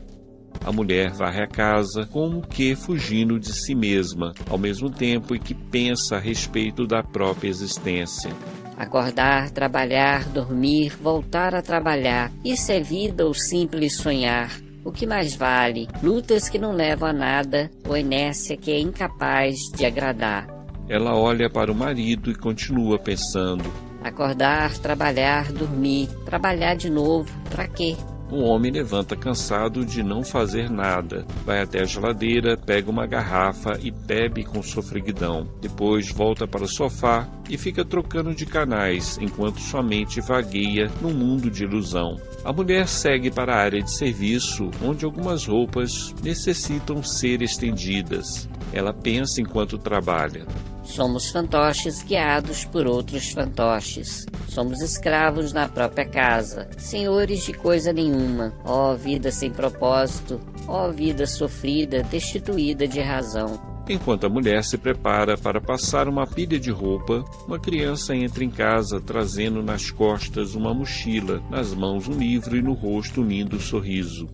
A 0.65 0.71
mulher 0.71 1.11
varre 1.13 1.43
a 1.43 1.47
casa, 1.47 2.07
como 2.11 2.41
que 2.41 2.75
fugindo 2.75 3.39
de 3.39 3.53
si 3.53 3.75
mesma, 3.75 4.33
ao 4.49 4.59
mesmo 4.59 4.91
tempo 4.91 5.35
em 5.35 5.39
que 5.39 5.55
pensa 5.55 6.17
a 6.17 6.21
respeito 6.21 6.87
da 6.87 7.03
própria 7.03 7.49
existência. 7.49 8.31
Acordar, 8.77 9.51
trabalhar, 9.51 10.25
dormir, 10.29 10.97
voltar 11.01 11.55
a 11.55 11.63
trabalhar. 11.63 12.31
Isso 12.45 12.73
é 12.73 12.81
vida 12.81 13.25
ou 13.25 13.35
simples 13.35 13.97
sonhar? 13.97 14.64
O 14.85 14.93
que 14.93 15.07
mais 15.07 15.35
vale? 15.35 15.89
Lutas 16.03 16.49
que 16.49 16.59
não 16.59 16.73
levam 16.73 17.09
a 17.09 17.13
nada 17.13 17.71
ou 17.89 17.97
inércia 17.97 18.57
que 18.57 18.71
é 18.71 18.79
incapaz 18.79 19.57
de 19.75 19.87
agradar. 19.87 20.47
Ela 20.89 21.17
olha 21.17 21.49
para 21.49 21.73
o 21.73 21.75
marido 21.75 22.31
e 22.31 22.35
continua 22.35 22.99
pensando. 22.99 23.65
Acordar, 24.03 24.77
trabalhar, 24.79 25.51
dormir, 25.51 26.09
trabalhar 26.27 26.75
de 26.75 26.91
novo, 26.91 27.33
para 27.49 27.67
quê? 27.67 27.97
Um 28.35 28.43
homem 28.43 28.73
levanta 28.73 29.15
cansado 29.15 29.87
de 29.87 30.03
não 30.03 30.25
fazer 30.25 30.69
nada. 30.69 31.25
Vai 31.47 31.63
até 31.63 31.83
a 31.83 31.85
geladeira, 31.85 32.57
pega 32.57 32.91
uma 32.91 33.07
garrafa 33.07 33.79
e 33.81 33.93
bebe 33.93 34.43
com 34.43 34.61
sofreguidão. 34.61 35.47
Depois 35.61 36.11
volta 36.11 36.45
para 36.45 36.65
o 36.65 36.69
sofá 36.69 37.29
e 37.49 37.57
fica 37.57 37.85
trocando 37.85 38.35
de 38.35 38.45
canais 38.45 39.17
enquanto 39.21 39.61
sua 39.61 39.85
mente 39.85 40.21
vagueia 40.21 40.91
num 41.01 41.15
mundo 41.15 41.49
de 41.49 41.63
ilusão. 41.63 42.17
A 42.45 42.53
mulher 42.53 42.89
segue 42.89 43.31
para 43.31 43.55
a 43.55 43.61
área 43.61 43.81
de 43.81 43.93
serviço, 43.93 44.69
onde 44.83 45.05
algumas 45.05 45.47
roupas 45.47 46.13
necessitam 46.21 47.05
ser 47.05 47.41
estendidas. 47.41 48.49
Ela 48.73 48.93
pensa 48.93 49.41
enquanto 49.41 49.79
trabalha. 49.79 50.45
Somos 50.85 51.31
fantoches 51.31 52.03
guiados 52.03 52.65
por 52.65 52.87
outros 52.87 53.33
fantoches. 53.33 54.27
Somos 54.49 54.81
escravos 54.81 55.53
na 55.53 55.69
própria 55.69 56.05
casa, 56.05 56.69
senhores 56.79 57.45
de 57.45 57.53
coisa 57.53 57.93
nenhuma. 57.93 58.53
Ó 58.65 58.93
oh, 58.93 58.97
vida 58.97 59.33
sem 59.33 59.51
propósito, 59.51 60.41
ó 60.69 60.87
oh, 60.89 60.93
vida 60.93 61.27
sofrida, 61.27 62.03
destituída 62.05 62.87
de 62.87 63.01
razão. 63.01 63.75
Enquanto 63.89 64.25
a 64.25 64.31
mulher 64.31 64.65
se 64.65 64.79
prepara 64.79 65.37
para 65.37 65.61
passar 65.61 66.09
uma 66.09 66.27
pilha 66.27 66.59
de 66.59 66.71
roupa, 66.71 67.25
uma 67.47 67.59
criança 67.59 68.15
entra 68.15 68.45
em 68.45 68.51
casa 68.51 69.01
trazendo 69.01 69.63
nas 69.63 69.91
costas 69.91 70.55
uma 70.55 70.73
mochila, 70.73 71.43
nas 71.51 71.75
mãos 71.75 72.09
um 72.09 72.17
livro 72.17 72.57
e 72.57 72.63
no 72.63 72.73
rosto 72.73 73.21
um 73.21 73.27
lindo 73.27 73.61
sorriso. 73.61 74.29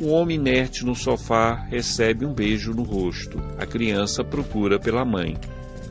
Um 0.00 0.10
homem 0.12 0.36
inerte 0.36 0.84
no 0.84 0.94
sofá 0.94 1.54
recebe 1.68 2.24
um 2.24 2.32
beijo 2.32 2.72
no 2.72 2.82
rosto. 2.82 3.38
A 3.58 3.66
criança 3.66 4.24
procura 4.24 4.80
pela 4.80 5.04
mãe. 5.04 5.36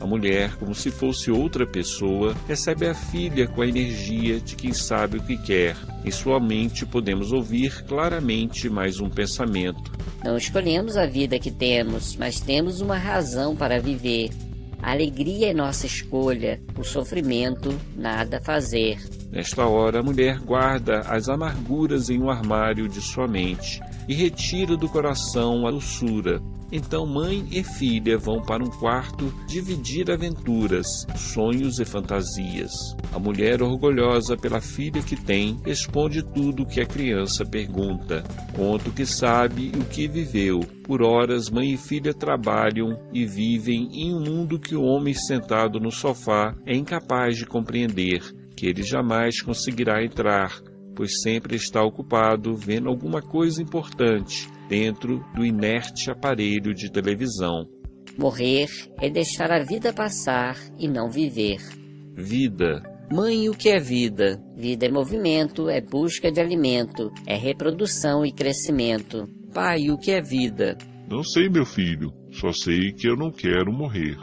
A 0.00 0.06
mulher, 0.06 0.56
como 0.56 0.74
se 0.74 0.90
fosse 0.90 1.30
outra 1.30 1.66
pessoa, 1.66 2.34
recebe 2.48 2.88
a 2.88 2.94
filha 2.94 3.46
com 3.46 3.60
a 3.60 3.66
energia 3.66 4.40
de 4.40 4.56
quem 4.56 4.72
sabe 4.72 5.18
o 5.18 5.22
que 5.22 5.36
quer. 5.36 5.76
Em 6.02 6.10
sua 6.10 6.40
mente 6.40 6.86
podemos 6.86 7.32
ouvir 7.32 7.84
claramente 7.84 8.70
mais 8.70 8.98
um 8.98 9.10
pensamento. 9.10 9.92
Não 10.24 10.38
escolhemos 10.38 10.96
a 10.96 11.04
vida 11.04 11.38
que 11.38 11.50
temos, 11.50 12.16
mas 12.16 12.40
temos 12.40 12.80
uma 12.80 12.96
razão 12.96 13.54
para 13.54 13.78
viver. 13.78 14.30
A 14.82 14.92
alegria 14.92 15.50
é 15.50 15.54
nossa 15.54 15.84
escolha, 15.84 16.58
o 16.78 16.82
sofrimento, 16.82 17.78
nada 17.94 18.40
fazer. 18.40 18.98
Nesta 19.30 19.66
hora, 19.66 20.00
a 20.00 20.02
mulher 20.02 20.38
guarda 20.38 21.00
as 21.00 21.28
amarguras 21.28 22.08
em 22.08 22.18
um 22.18 22.30
armário 22.30 22.88
de 22.88 23.02
sua 23.02 23.28
mente 23.28 23.80
e 24.08 24.14
retira 24.14 24.78
do 24.78 24.88
coração 24.88 25.66
a 25.66 25.70
doçura. 25.70 26.40
Então, 26.72 27.06
mãe 27.06 27.44
e 27.50 27.64
filha 27.64 28.16
vão 28.16 28.40
para 28.40 28.62
um 28.62 28.70
quarto 28.70 29.32
dividir 29.46 30.10
aventuras, 30.10 31.06
sonhos 31.16 31.80
e 31.80 31.84
fantasias. 31.84 32.72
A 33.12 33.18
mulher, 33.18 33.62
orgulhosa 33.62 34.36
pela 34.36 34.60
filha 34.60 35.02
que 35.02 35.16
tem, 35.16 35.60
responde 35.64 36.22
tudo 36.22 36.62
o 36.62 36.66
que 36.66 36.80
a 36.80 36.86
criança 36.86 37.44
pergunta. 37.44 38.22
Conta 38.54 38.88
o 38.88 38.92
que 38.92 39.04
sabe 39.04 39.72
e 39.74 39.78
o 39.78 39.84
que 39.84 40.06
viveu. 40.06 40.60
Por 40.84 41.02
horas, 41.02 41.50
mãe 41.50 41.72
e 41.72 41.76
filha 41.76 42.14
trabalham 42.14 42.98
e 43.12 43.26
vivem 43.26 43.88
em 43.92 44.14
um 44.14 44.20
mundo 44.20 44.58
que 44.58 44.76
o 44.76 44.82
homem 44.82 45.14
sentado 45.14 45.80
no 45.80 45.90
sofá 45.90 46.54
é 46.66 46.76
incapaz 46.76 47.36
de 47.36 47.46
compreender 47.46 48.20
que 48.60 48.66
ele 48.66 48.82
jamais 48.82 49.40
conseguirá 49.40 50.04
entrar, 50.04 50.60
pois 50.94 51.20
sempre 51.22 51.56
está 51.56 51.82
ocupado 51.82 52.54
vendo 52.54 52.88
alguma 52.88 53.22
coisa 53.22 53.62
importante 53.62 54.48
dentro 54.68 55.24
do 55.34 55.44
inerte 55.44 56.10
aparelho 56.10 56.74
de 56.74 56.90
televisão. 56.90 57.68
Morrer 58.18 58.68
é 59.00 59.08
deixar 59.08 59.50
a 59.50 59.62
vida 59.62 59.92
passar 59.92 60.56
e 60.78 60.88
não 60.88 61.10
viver. 61.10 61.58
Vida. 62.14 62.82
Mãe, 63.12 63.48
o 63.48 63.54
que 63.54 63.70
é 63.70 63.80
vida? 63.80 64.40
Vida 64.56 64.86
é 64.86 64.90
movimento, 64.90 65.68
é 65.68 65.80
busca 65.80 66.30
de 66.30 66.40
alimento, 66.40 67.10
é 67.26 67.34
reprodução 67.34 68.24
e 68.24 68.30
crescimento. 68.30 69.28
Pai, 69.52 69.90
o 69.90 69.98
que 69.98 70.12
é 70.12 70.20
vida? 70.20 70.78
Não 71.08 71.24
sei, 71.24 71.48
meu 71.48 71.64
filho. 71.64 72.12
Só 72.30 72.52
sei 72.52 72.92
que 72.92 73.08
eu 73.08 73.16
não 73.16 73.32
quero 73.32 73.72
morrer. 73.72 74.16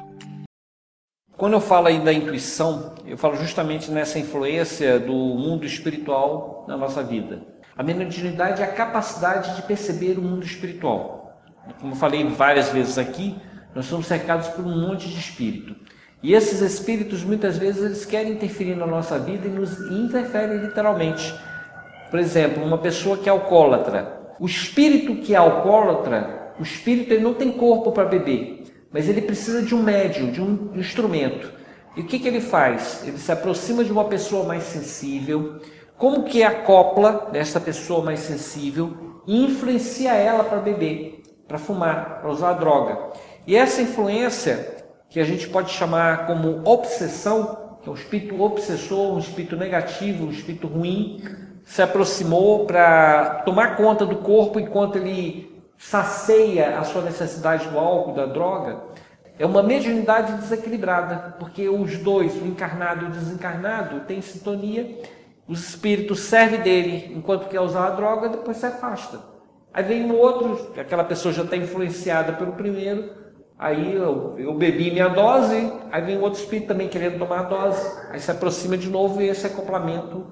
Quando 1.38 1.54
eu 1.54 1.62
falo 1.62 1.86
aí 1.86 2.00
da 2.00 2.12
intuição, 2.12 2.96
eu 3.06 3.16
falo 3.16 3.36
justamente 3.36 3.92
nessa 3.92 4.18
influência 4.18 5.00
do 5.00 5.14
mundo 5.14 5.68
espiritual 5.68 6.66
na 6.68 6.76
nossa 6.76 7.04
vida. 7.04 7.44
A 7.78 7.84
mediunidade 7.84 8.60
é 8.60 8.66
a 8.66 8.72
capacidade 8.72 9.56
de 9.56 9.62
perceber 9.62 10.18
o 10.18 10.22
mundo 10.24 10.44
espiritual. 10.44 11.40
Como 11.80 11.94
eu 11.94 11.96
falei 11.96 12.24
várias 12.28 12.70
vezes 12.70 12.98
aqui, 12.98 13.36
nós 13.76 13.86
somos 13.86 14.08
cercados 14.08 14.48
por 14.48 14.66
um 14.66 14.82
monte 14.82 15.08
de 15.08 15.20
espírito. 15.20 15.76
E 16.24 16.34
esses 16.34 16.60
espíritos, 16.60 17.24
muitas 17.24 17.56
vezes, 17.56 17.84
eles 17.84 18.04
querem 18.04 18.32
interferir 18.32 18.74
na 18.74 18.88
nossa 18.88 19.20
vida 19.20 19.48
e 19.48 19.52
nos 19.52 19.80
interferem 19.92 20.58
literalmente. 20.58 21.32
Por 22.10 22.18
exemplo, 22.18 22.64
uma 22.64 22.80
pessoa 22.80 23.16
que 23.16 23.30
é 23.30 23.32
alcoólatra. 23.32 24.34
O 24.40 24.48
espírito 24.48 25.18
que 25.18 25.36
é 25.36 25.38
alcoólatra, 25.38 26.54
o 26.60 26.64
espírito 26.64 27.14
ele 27.14 27.22
não 27.22 27.36
tem 27.36 27.52
corpo 27.52 27.92
para 27.92 28.06
beber 28.06 28.58
mas 28.92 29.08
ele 29.10 29.22
precisa 29.22 29.62
de 29.62 29.76
um 29.76 29.84
médium, 29.84 30.32
de 30.32 30.42
um 30.42 30.72
instrumento. 30.76 31.52
E 31.96 32.02
o 32.02 32.06
que, 32.06 32.20
que 32.20 32.28
ele 32.28 32.42
faz? 32.42 33.04
Ele 33.06 33.18
se 33.18 33.32
aproxima 33.32 33.84
de 33.84 33.92
uma 33.92 34.06
pessoa 34.06 34.46
mais 34.46 34.64
sensível, 34.64 35.60
como 35.98 36.24
que 36.24 36.44
acopla 36.44 37.30
dessa 37.32 37.60
pessoa 37.60 38.04
mais 38.04 38.20
sensível 38.20 39.22
e 39.26 39.46
influencia 39.46 40.14
ela 40.14 40.44
para 40.44 40.60
beber, 40.60 41.24
para 41.48 41.58
fumar, 41.58 42.22
para 42.22 42.30
usar 42.30 42.54
droga. 42.54 43.00
E 43.48 43.56
essa 43.56 43.82
influência, 43.82 44.76
que 45.10 45.20
a 45.20 45.24
gente 45.24 45.48
pode 45.50 45.72
chamar 45.72 46.28
como 46.28 46.62
obsessão, 46.66 47.78
que 47.82 47.90
é 47.90 47.92
um 47.92 47.96
espírito 47.96 48.42
obsessor, 48.42 49.14
um 49.14 49.20
espírito 49.20 49.56
negativo, 49.56 50.26
um 50.26 50.32
espírito 50.32 50.68
ruim, 50.68 51.24
se 51.66 51.82
aproximou 51.82 52.66
para 52.66 53.42
tomar 53.46 53.76
conta 53.76 54.06
do 54.06 54.18
corpo 54.18 54.60
enquanto 54.60 54.98
ele 54.98 55.57
sacia 55.78 56.80
a 56.80 56.84
sua 56.84 57.02
necessidade 57.02 57.68
do 57.70 57.78
álcool, 57.78 58.14
da 58.14 58.26
droga, 58.26 58.82
é 59.40 59.46
uma 59.46 59.62
mediunidade 59.62 60.34
desequilibrada, 60.34 61.36
porque 61.40 61.70
os 61.70 61.98
dois, 61.98 62.34
o 62.42 62.46
encarnado 62.46 63.06
e 63.06 63.08
o 63.08 63.12
desencarnado, 63.12 64.00
têm 64.02 64.22
sintonia, 64.22 65.00
os 65.48 65.70
espíritos 65.70 66.22
servem 66.22 66.60
dele 66.62 67.14
enquanto 67.16 67.48
quer 67.48 67.62
usar 67.62 67.88
a 67.88 67.92
droga, 67.92 68.30
depois 68.30 68.58
se 68.58 68.66
afasta. 68.66 69.20
Aí 69.74 69.84
vem 69.84 70.12
um 70.12 70.16
outro, 70.16 70.74
aquela 70.80 71.04
pessoa 71.04 71.34
já 71.34 71.44
está 71.44 71.56
influenciada 71.56 72.34
pelo 72.34 72.54
primeiro, 72.54 73.12
aí 73.60 73.94
eu, 73.94 74.34
eu, 74.40 74.54
bebi 74.56 74.90
minha 74.90 75.08
dose, 75.08 75.72
aí 75.92 76.02
vem 76.02 76.18
outro 76.20 76.42
espírito 76.42 76.68
também 76.68 76.88
querendo 76.88 77.20
tomar 77.20 77.42
a 77.42 77.44
dose, 77.44 77.88
aí 78.10 78.20
se 78.20 78.32
aproxima 78.32 78.76
de 78.76 78.90
novo 78.90 79.22
e 79.22 79.30
esse 79.30 79.46
acoplamento 79.46 80.26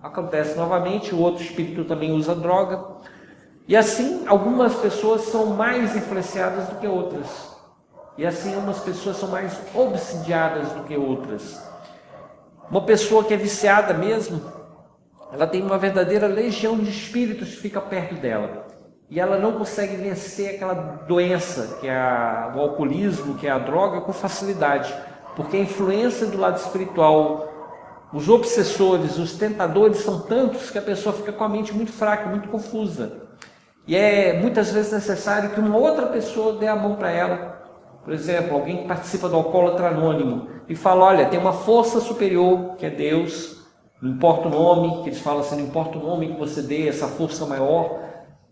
acontece 0.00 0.56
novamente, 0.56 1.12
o 1.12 1.18
outro 1.18 1.42
espírito 1.42 1.84
também 1.84 2.12
usa 2.12 2.34
droga. 2.36 2.93
E 3.66 3.74
assim, 3.74 4.26
algumas 4.26 4.74
pessoas 4.74 5.22
são 5.22 5.46
mais 5.46 5.96
influenciadas 5.96 6.68
do 6.68 6.76
que 6.76 6.86
outras. 6.86 7.54
E 8.18 8.26
assim, 8.26 8.54
umas 8.56 8.78
pessoas 8.80 9.16
são 9.16 9.30
mais 9.30 9.58
obsidiadas 9.74 10.68
do 10.72 10.84
que 10.84 10.96
outras. 10.96 11.62
Uma 12.70 12.82
pessoa 12.82 13.24
que 13.24 13.32
é 13.32 13.36
viciada 13.36 13.94
mesmo, 13.94 14.40
ela 15.32 15.46
tem 15.46 15.62
uma 15.62 15.78
verdadeira 15.78 16.26
legião 16.26 16.78
de 16.78 16.90
espíritos 16.90 17.50
que 17.50 17.56
fica 17.56 17.80
perto 17.80 18.14
dela. 18.16 18.66
E 19.10 19.18
ela 19.18 19.38
não 19.38 19.52
consegue 19.52 19.96
vencer 19.96 20.56
aquela 20.56 20.74
doença, 21.06 21.78
que 21.80 21.88
é 21.88 22.52
o 22.54 22.60
alcoolismo, 22.60 23.34
que 23.36 23.46
é 23.46 23.50
a 23.50 23.58
droga, 23.58 24.02
com 24.02 24.12
facilidade. 24.12 24.94
Porque 25.34 25.56
a 25.56 25.60
influência 25.60 26.26
do 26.26 26.38
lado 26.38 26.58
espiritual, 26.58 27.48
os 28.12 28.28
obsessores, 28.28 29.18
os 29.18 29.36
tentadores 29.36 29.98
são 29.98 30.20
tantos 30.20 30.70
que 30.70 30.78
a 30.78 30.82
pessoa 30.82 31.14
fica 31.14 31.32
com 31.32 31.44
a 31.44 31.48
mente 31.48 31.72
muito 31.72 31.92
fraca, 31.92 32.28
muito 32.28 32.48
confusa. 32.48 33.23
E 33.86 33.96
é 33.96 34.40
muitas 34.40 34.72
vezes 34.72 34.92
necessário 34.92 35.50
que 35.50 35.60
uma 35.60 35.76
outra 35.76 36.06
pessoa 36.06 36.58
dê 36.58 36.66
a 36.66 36.76
mão 36.76 36.96
para 36.96 37.10
ela 37.10 37.54
por 38.04 38.12
exemplo, 38.12 38.54
alguém 38.54 38.76
que 38.76 38.86
participa 38.86 39.30
do 39.30 39.36
alcoólatra 39.36 39.88
anônimo 39.88 40.48
e 40.68 40.76
fala: 40.76 41.06
olha, 41.06 41.26
tem 41.26 41.40
uma 41.40 41.54
força 41.54 42.00
superior 42.00 42.76
que 42.76 42.84
é 42.84 42.90
Deus, 42.90 43.64
não 44.00 44.10
importa 44.10 44.48
o 44.48 44.50
nome, 44.50 45.02
que 45.02 45.08
eles 45.08 45.20
falam 45.20 45.40
assim: 45.40 45.56
não 45.56 45.64
importa 45.64 45.96
o 45.96 46.02
nome 46.02 46.28
que 46.28 46.38
você 46.38 46.60
dê, 46.60 46.86
essa 46.86 47.08
força 47.08 47.46
maior, 47.46 47.98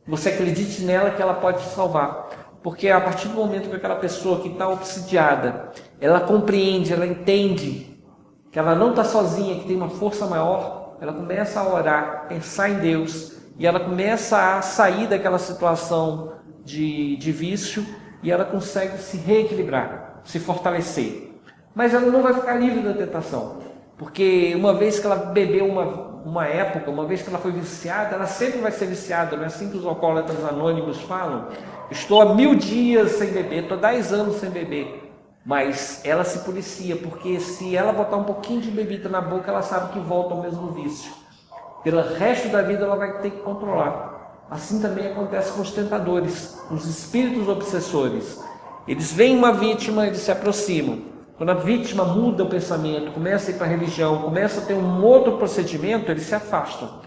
você 0.06 0.30
acredite 0.30 0.82
nela 0.82 1.10
que 1.10 1.20
ela 1.20 1.34
pode 1.34 1.62
te 1.62 1.68
salvar. 1.68 2.30
Porque 2.62 2.88
a 2.88 3.00
partir 3.00 3.28
do 3.28 3.34
momento 3.34 3.68
que 3.68 3.76
aquela 3.76 3.96
pessoa 3.96 4.40
que 4.40 4.48
está 4.48 4.68
obsidiada, 4.68 5.70
ela 6.00 6.20
compreende, 6.20 6.92
ela 6.92 7.06
entende 7.06 8.00
que 8.50 8.58
ela 8.58 8.74
não 8.74 8.90
está 8.90 9.04
sozinha, 9.04 9.56
que 9.56 9.66
tem 9.66 9.76
uma 9.76 9.88
força 9.88 10.26
maior, 10.26 10.96
ela 11.00 11.12
começa 11.12 11.60
a 11.60 11.74
orar, 11.74 12.26
pensar 12.28 12.70
em 12.70 12.78
Deus, 12.78 13.36
e 13.62 13.66
ela 13.66 13.78
começa 13.78 14.56
a 14.56 14.60
sair 14.60 15.06
daquela 15.06 15.38
situação 15.38 16.32
de, 16.64 17.14
de 17.16 17.30
vício 17.30 17.86
e 18.20 18.28
ela 18.28 18.44
consegue 18.44 18.98
se 18.98 19.16
reequilibrar, 19.16 20.20
se 20.24 20.40
fortalecer. 20.40 21.38
Mas 21.72 21.94
ela 21.94 22.06
não 22.06 22.22
vai 22.22 22.34
ficar 22.34 22.54
livre 22.54 22.80
da 22.80 22.92
tentação, 22.92 23.58
porque 23.96 24.52
uma 24.56 24.74
vez 24.74 24.98
que 24.98 25.06
ela 25.06 25.14
bebeu 25.14 25.64
uma, 25.64 25.84
uma 26.24 26.44
época, 26.44 26.90
uma 26.90 27.06
vez 27.06 27.22
que 27.22 27.28
ela 27.28 27.38
foi 27.38 27.52
viciada, 27.52 28.16
ela 28.16 28.26
sempre 28.26 28.58
vai 28.58 28.72
ser 28.72 28.86
viciada, 28.86 29.36
não 29.36 29.44
é 29.44 29.46
assim 29.46 29.70
que 29.70 29.76
os 29.76 29.86
alcoólatras 29.86 30.44
anônimos 30.44 31.00
falam? 31.02 31.46
Estou 31.88 32.20
há 32.20 32.34
mil 32.34 32.56
dias 32.56 33.12
sem 33.12 33.30
beber, 33.30 33.62
estou 33.62 33.78
há 33.78 33.80
dez 33.80 34.12
anos 34.12 34.40
sem 34.40 34.50
beber. 34.50 35.08
Mas 35.46 36.04
ela 36.04 36.24
se 36.24 36.40
policia, 36.40 36.96
porque 36.96 37.38
se 37.38 37.76
ela 37.76 37.92
botar 37.92 38.16
um 38.16 38.24
pouquinho 38.24 38.60
de 38.60 38.72
bebida 38.72 39.08
na 39.08 39.20
boca, 39.20 39.52
ela 39.52 39.62
sabe 39.62 39.92
que 39.92 40.00
volta 40.00 40.34
ao 40.34 40.42
mesmo 40.42 40.72
vício. 40.72 41.21
Pelo 41.82 42.00
resto 42.00 42.48
da 42.48 42.62
vida 42.62 42.84
ela 42.84 42.96
vai 42.96 43.18
ter 43.18 43.30
que 43.30 43.40
controlar. 43.40 44.12
Assim 44.50 44.80
também 44.80 45.10
acontece 45.10 45.52
com 45.52 45.62
os 45.62 45.72
tentadores, 45.72 46.60
os 46.70 46.86
espíritos 46.86 47.48
obsessores. 47.48 48.40
Eles 48.86 49.12
veem 49.12 49.36
uma 49.36 49.52
vítima, 49.52 50.06
eles 50.06 50.18
se 50.18 50.30
aproximam. 50.30 51.00
Quando 51.36 51.50
a 51.50 51.54
vítima 51.54 52.04
muda 52.04 52.44
o 52.44 52.48
pensamento, 52.48 53.12
começa 53.12 53.50
a 53.50 53.54
ir 53.54 53.56
para 53.56 53.66
a 53.66 53.70
religião, 53.70 54.22
começa 54.22 54.60
a 54.60 54.64
ter 54.64 54.74
um 54.74 55.02
outro 55.02 55.38
procedimento, 55.38 56.10
eles 56.10 56.24
se 56.24 56.34
afastam. 56.34 57.00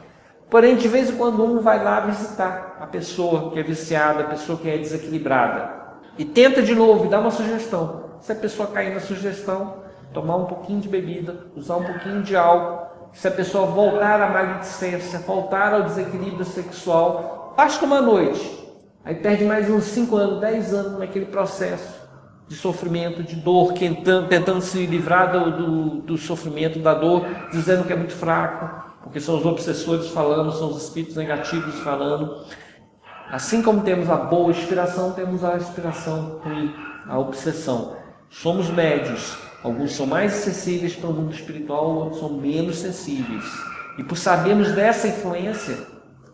Porém, 0.49 0.75
de 0.75 0.87
vez 0.87 1.09
em 1.09 1.15
quando 1.15 1.43
um 1.43 1.59
vai 1.59 1.83
lá 1.83 2.01
visitar 2.01 2.77
a 2.79 2.85
pessoa 2.85 3.51
que 3.51 3.59
é 3.59 3.63
viciada, 3.63 4.23
a 4.23 4.27
pessoa 4.27 4.57
que 4.57 4.69
é 4.69 4.77
desequilibrada. 4.77 5.69
E 6.17 6.25
tenta 6.25 6.61
de 6.61 6.73
novo 6.73 7.05
e 7.05 7.09
dá 7.09 7.19
uma 7.19 7.31
sugestão. 7.31 8.05
Se 8.19 8.31
a 8.31 8.35
pessoa 8.35 8.69
cair 8.69 8.93
na 8.93 8.99
sugestão, 8.99 9.75
tomar 10.13 10.37
um 10.37 10.45
pouquinho 10.45 10.79
de 10.79 10.89
bebida, 10.89 11.47
usar 11.55 11.75
um 11.77 11.83
pouquinho 11.83 12.23
de 12.23 12.35
álcool, 12.35 12.84
se 13.15 13.27
a 13.29 13.31
pessoa 13.31 13.65
voltar 13.65 14.21
à 14.21 14.29
maledicência, 14.29 15.19
voltar 15.19 15.73
ao 15.73 15.83
desequilíbrio 15.83 16.43
sexual, 16.43 17.53
basta 17.55 17.85
uma 17.85 18.01
noite. 18.01 18.63
Aí 19.05 19.15
perde 19.15 19.45
mais 19.45 19.69
uns 19.69 19.85
5 19.85 20.15
anos, 20.17 20.41
10 20.41 20.73
anos 20.73 20.99
naquele 20.99 21.25
processo 21.25 22.05
de 22.47 22.55
sofrimento, 22.55 23.23
de 23.23 23.37
dor, 23.37 23.73
tentando, 23.73 24.27
tentando 24.27 24.61
se 24.61 24.85
livrar 24.85 25.31
do, 25.31 25.51
do, 25.51 26.01
do, 26.01 26.17
sofrimento, 26.17 26.77
da 26.79 26.93
dor, 26.93 27.25
dizendo 27.51 27.85
que 27.85 27.93
é 27.93 27.95
muito 27.95 28.13
fraco, 28.13 28.83
porque 29.01 29.19
são 29.19 29.37
os 29.37 29.45
obsessores 29.45 30.09
falando, 30.09 30.51
são 30.51 30.69
os 30.69 30.83
espíritos 30.83 31.15
negativos 31.15 31.79
falando. 31.79 32.45
Assim 33.31 33.61
como 33.61 33.81
temos 33.81 34.09
a 34.09 34.17
boa 34.17 34.51
inspiração, 34.51 35.13
temos 35.13 35.43
a 35.43 35.55
inspiração 35.55 36.41
ruim, 36.43 36.75
a 37.07 37.17
obsessão. 37.17 37.95
Somos 38.29 38.69
médios, 38.69 39.37
Alguns 39.65 39.95
são 39.95 40.05
mais 40.05 40.31
sensíveis 40.31 40.95
para 40.95 41.09
o 41.09 41.13
mundo 41.13 41.33
espiritual, 41.33 41.95
outros 41.95 42.19
são 42.19 42.29
menos 42.37 42.77
sensíveis. 42.77 43.43
E 43.97 44.03
por 44.03 44.15
sabermos 44.15 44.71
dessa 44.73 45.07
influência, 45.07 45.75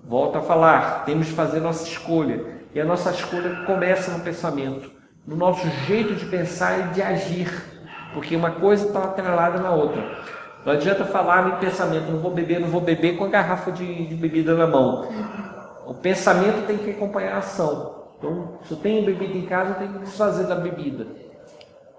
volto 0.03 0.37
a 0.37 0.41
falar, 0.41 1.05
temos 1.05 1.27
de 1.27 1.31
fazer 1.31 1.61
nossa 1.61 1.87
escolha. 1.87 2.43
E 2.75 2.81
a 2.81 2.83
nossa 2.83 3.09
escolha 3.09 3.63
começa 3.65 4.11
no 4.11 4.19
pensamento, 4.19 4.91
no 5.25 5.37
nosso 5.37 5.65
jeito 5.87 6.13
de 6.13 6.25
pensar 6.25 6.77
e 6.77 6.93
de 6.93 7.01
agir. 7.01 7.49
Porque 8.13 8.35
uma 8.35 8.51
coisa 8.51 8.87
está 8.87 9.01
atrelada 9.05 9.61
na 9.61 9.71
outra. 9.71 10.03
Não 10.65 10.73
adianta 10.73 11.05
falar 11.05 11.55
em 11.55 11.65
pensamento, 11.65 12.11
não 12.11 12.19
vou 12.19 12.31
beber, 12.31 12.59
não 12.59 12.67
vou 12.67 12.81
beber 12.81 13.15
com 13.15 13.23
a 13.23 13.29
garrafa 13.29 13.71
de, 13.71 14.07
de 14.07 14.15
bebida 14.15 14.55
na 14.55 14.67
mão. 14.67 15.07
O 15.87 15.93
pensamento 15.93 16.67
tem 16.67 16.77
que 16.77 16.91
acompanhar 16.91 17.35
a 17.35 17.37
ação. 17.37 18.07
Então, 18.17 18.59
se 18.65 18.71
eu 18.73 18.77
tenho 18.77 19.05
bebida 19.05 19.37
em 19.37 19.45
casa, 19.45 19.71
eu 19.71 19.75
tenho 19.75 19.93
que 19.93 19.99
desfazer 19.99 20.47
da 20.47 20.55
bebida. 20.55 21.30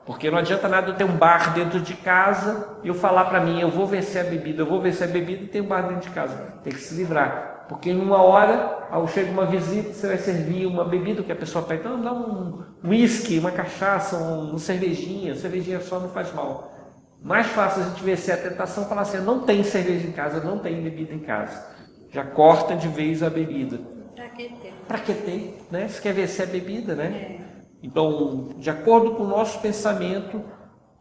Porque 0.05 0.31
não 0.31 0.39
adianta 0.39 0.69
nada 0.69 0.91
eu 0.91 0.97
ter 0.97 1.05
um 1.05 1.17
bar 1.17 1.55
dentro 1.55 1.81
de 1.81 1.95
casa 1.95 2.77
e 2.83 2.89
eu 2.89 2.95
falar 2.95 3.27
para 3.27 3.41
mim, 3.41 3.61
eu 3.61 3.71
vou 3.71 3.87
vencer 3.87 4.27
a 4.27 4.29
bebida, 4.29 4.63
eu 4.63 4.67
vou 4.67 4.81
vencer 4.81 5.09
a 5.09 5.11
bebida 5.11 5.45
e 5.45 5.47
tem 5.47 5.61
um 5.61 5.67
bar 5.67 5.83
dentro 5.83 6.09
de 6.09 6.11
casa. 6.11 6.35
Tem 6.65 6.73
que 6.73 6.81
se 6.81 6.95
livrar. 6.95 7.67
Porque 7.69 7.91
em 7.91 8.01
uma 8.01 8.21
hora, 8.21 8.89
ao 8.91 9.07
chega 9.07 9.31
uma 9.31 9.47
visita, 9.47 9.93
você 9.93 10.09
vai 10.09 10.19
servir 10.19 10.67
uma 10.67 10.85
bebida 10.85 11.23
que 11.23 11.31
a 11.31 11.37
pessoa 11.37 11.65
pede, 11.65 11.81
então 11.81 12.03
dá 12.03 12.13
um 12.13 12.65
uísque, 12.85 13.39
uma 13.39 13.53
cachaça, 13.53 14.17
um, 14.17 14.51
uma 14.51 14.59
cervejinha, 14.59 15.37
cervejinha 15.37 15.81
só 15.81 16.01
não 16.01 16.09
faz 16.09 16.35
mal. 16.35 16.73
Mais 17.23 17.47
fácil 17.47 17.83
a 17.83 17.87
gente 17.87 18.03
vencer 18.03 18.35
a 18.35 18.37
tentação 18.37 18.87
falar 18.87 19.03
assim, 19.03 19.19
não 19.19 19.41
tem 19.41 19.63
cerveja 19.63 20.07
em 20.07 20.13
casa, 20.13 20.41
não 20.41 20.59
tem 20.59 20.83
bebida 20.83 21.15
em 21.15 21.21
casa. 21.21 21.65
Já 22.11 22.25
corta 22.25 22.75
de 22.75 22.89
vez 22.89 23.23
a 23.23 23.31
bebida. 23.31 23.79
Pra 24.15 24.29
que 24.29 24.49
ter? 24.49 24.75
Pra 24.87 24.99
que 24.99 25.15
ter, 25.15 25.63
né? 25.71 25.89
Você 25.89 26.03
quer 26.03 26.13
vencer 26.13 26.49
a 26.49 26.51
bebida, 26.51 26.95
né? 26.95 27.39
É. 27.39 27.42
Então, 27.83 28.51
de 28.59 28.71
acordo 28.71 29.13
com 29.13 29.25
o 29.25 29.29
nosso 29.29 29.59
pensamento, 29.59 30.41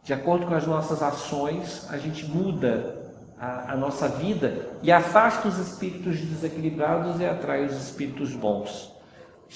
de 0.02 0.12
acordo 0.12 0.46
com 0.46 0.54
as 0.54 0.66
nossas 0.66 1.00
ações, 1.00 1.86
a 1.90 1.96
gente 1.96 2.26
muda 2.26 3.02
a, 3.38 3.72
a, 3.72 3.76
nossa 3.76 4.08
vida 4.08 4.70
e 4.82 4.90
afasta 4.90 5.46
os 5.46 5.58
espíritos 5.58 6.18
desequilibrados 6.18 7.20
e 7.20 7.24
atrai 7.24 7.64
os 7.64 7.76
espíritos 7.76 8.34
bons. 8.34 8.92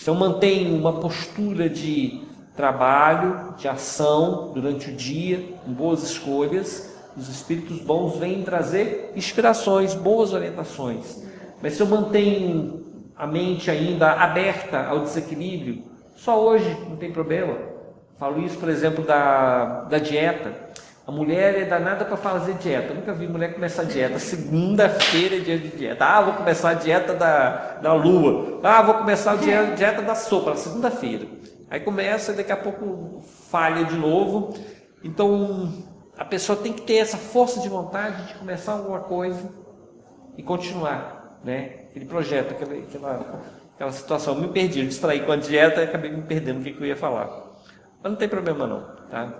Então, 0.00 0.14
mantém 0.14 0.72
uma 0.78 1.00
postura 1.00 1.68
de 1.68 2.22
trabalho, 2.54 3.54
de 3.56 3.66
ação 3.66 4.52
durante 4.54 4.90
o 4.90 4.94
dia, 4.94 5.52
com 5.64 5.72
boas 5.72 6.02
escolhas. 6.04 6.94
Os 7.16 7.28
espíritos 7.28 7.80
bons 7.80 8.18
vêm 8.18 8.42
trazer 8.42 9.12
inspirações, 9.16 9.94
boas 9.94 10.32
orientações. 10.32 11.24
Mas 11.62 11.74
se 11.74 11.80
eu 11.80 11.86
mantenho 11.86 12.86
a 13.16 13.26
mente 13.26 13.70
ainda 13.70 14.12
aberta 14.12 14.86
ao 14.86 15.00
desequilíbrio, 15.00 15.95
só 16.26 16.44
hoje, 16.44 16.76
não 16.88 16.96
tem 16.96 17.12
problema. 17.12 17.56
Falo 18.18 18.44
isso, 18.44 18.58
por 18.58 18.68
exemplo, 18.68 19.04
da, 19.04 19.84
da 19.84 19.98
dieta. 19.98 20.52
A 21.06 21.12
mulher 21.12 21.54
é 21.54 21.64
danada 21.64 22.04
para 22.04 22.16
fazer 22.16 22.54
dieta. 22.54 22.88
Eu 22.88 22.96
nunca 22.96 23.14
vi 23.14 23.28
mulher 23.28 23.54
começar 23.54 23.84
dieta. 23.84 24.18
Segunda-feira 24.18 25.36
é 25.36 25.38
dia 25.38 25.56
de 25.56 25.68
dieta. 25.68 26.04
Ah, 26.04 26.22
vou 26.22 26.34
começar 26.34 26.70
a 26.70 26.74
dieta 26.74 27.14
da, 27.14 27.76
da 27.80 27.92
lua. 27.92 28.58
Ah, 28.64 28.82
vou 28.82 28.94
começar 28.96 29.32
a 29.32 29.36
dieta, 29.36 29.76
dieta 29.76 30.02
da 30.02 30.16
sopa, 30.16 30.56
segunda-feira. 30.56 31.28
Aí 31.70 31.78
começa 31.78 32.32
e 32.32 32.34
daqui 32.34 32.50
a 32.50 32.56
pouco 32.56 33.20
falha 33.48 33.84
de 33.84 33.94
novo. 33.94 34.52
Então, 35.04 35.72
a 36.18 36.24
pessoa 36.24 36.58
tem 36.58 36.72
que 36.72 36.82
ter 36.82 36.96
essa 36.96 37.16
força 37.16 37.60
de 37.60 37.68
vontade 37.68 38.26
de 38.26 38.34
começar 38.34 38.72
alguma 38.72 38.98
coisa 38.98 39.48
e 40.36 40.42
continuar, 40.42 41.38
né? 41.44 41.86
Aquele 41.90 42.06
projeto, 42.06 42.50
aquela, 42.50 42.74
aquela 42.74 43.42
aquela 43.76 43.92
situação. 43.92 44.34
Me 44.34 44.48
perdi, 44.48 44.80
eu 44.80 44.86
distraí 44.86 45.20
com 45.20 45.30
a 45.30 45.36
dieta 45.36 45.80
e 45.80 45.84
acabei 45.84 46.10
me 46.10 46.22
perdendo 46.22 46.60
o 46.60 46.64
que, 46.64 46.76
eu 46.80 46.86
ia 46.86 46.96
falar. 46.96 47.28
Mas 48.02 48.10
não 48.10 48.16
tem 48.18 48.28
problema 48.28 48.66
não, 48.66 48.82
tá? 49.08 49.32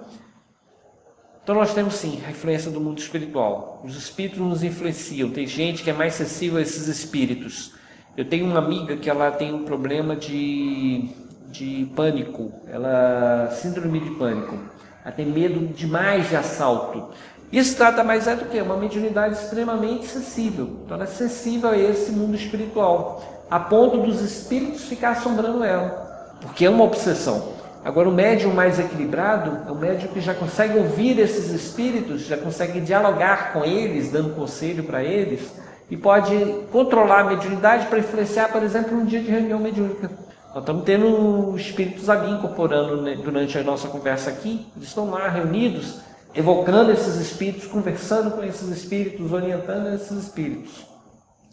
Então 1.42 1.54
nós 1.54 1.74
temos 1.74 1.94
sim 1.94 2.22
a 2.26 2.30
influência 2.30 2.70
do 2.70 2.80
mundo 2.80 2.98
espiritual. 2.98 3.82
Os 3.84 3.96
espíritos 3.96 4.38
nos 4.38 4.62
influenciam. 4.62 5.30
Tem 5.30 5.46
gente 5.46 5.82
que 5.82 5.90
é 5.90 5.92
mais 5.92 6.14
sensível 6.14 6.58
a 6.58 6.62
esses 6.62 6.88
espíritos. 6.88 7.72
Eu 8.16 8.24
tenho 8.24 8.46
uma 8.46 8.58
amiga 8.58 8.96
que 8.96 9.08
ela 9.08 9.30
tem 9.30 9.54
um 9.54 9.64
problema 9.64 10.16
de, 10.16 11.08
de 11.48 11.90
pânico, 11.94 12.52
ela 12.66 13.50
síndrome 13.52 14.00
de 14.00 14.10
pânico. 14.12 14.58
Ela 15.04 15.12
tem 15.12 15.26
medo 15.26 15.72
demais 15.72 16.28
de 16.28 16.34
assalto. 16.34 17.10
Isso 17.52 17.76
trata 17.76 18.02
mais 18.02 18.26
é 18.26 18.34
do 18.34 18.46
que 18.46 18.60
uma 18.60 18.76
mediunidade 18.76 19.36
extremamente 19.36 20.06
sensível. 20.06 20.80
Então 20.84 20.96
ela 20.96 21.04
é 21.04 21.06
sensível 21.06 21.70
a 21.70 21.78
esse 21.78 22.10
mundo 22.10 22.34
espiritual, 22.34 23.35
a 23.50 23.60
ponto 23.60 23.98
dos 23.98 24.20
espíritos 24.20 24.82
ficar 24.84 25.10
assombrando 25.10 25.62
ela, 25.62 26.36
porque 26.40 26.64
é 26.64 26.70
uma 26.70 26.84
obsessão. 26.84 27.54
Agora, 27.84 28.08
o 28.08 28.12
médium 28.12 28.52
mais 28.52 28.80
equilibrado 28.80 29.68
é 29.68 29.70
o 29.70 29.76
médium 29.76 30.08
que 30.08 30.20
já 30.20 30.34
consegue 30.34 30.76
ouvir 30.76 31.20
esses 31.20 31.52
espíritos, 31.52 32.22
já 32.22 32.36
consegue 32.36 32.80
dialogar 32.80 33.52
com 33.52 33.64
eles, 33.64 34.10
dando 34.10 34.34
conselho 34.34 34.82
para 34.82 35.04
eles, 35.04 35.52
e 35.88 35.96
pode 35.96 36.34
controlar 36.72 37.20
a 37.20 37.24
mediunidade 37.24 37.86
para 37.86 38.00
influenciar, 38.00 38.50
por 38.50 38.62
exemplo, 38.64 38.98
um 38.98 39.04
dia 39.04 39.20
de 39.20 39.30
reunião 39.30 39.60
mediúnica. 39.60 40.10
Nós 40.48 40.62
estamos 40.62 40.84
tendo 40.84 41.54
espíritos 41.56 42.10
ali 42.10 42.32
incorporando 42.32 43.02
né, 43.02 43.14
durante 43.14 43.56
a 43.56 43.62
nossa 43.62 43.86
conversa 43.86 44.30
aqui, 44.30 44.66
eles 44.74 44.88
estão 44.88 45.08
lá 45.08 45.28
reunidos, 45.28 46.00
evocando 46.34 46.90
esses 46.90 47.14
espíritos, 47.16 47.68
conversando 47.68 48.32
com 48.32 48.42
esses 48.42 48.68
espíritos, 48.68 49.30
orientando 49.30 49.94
esses 49.94 50.24
espíritos. 50.24 50.86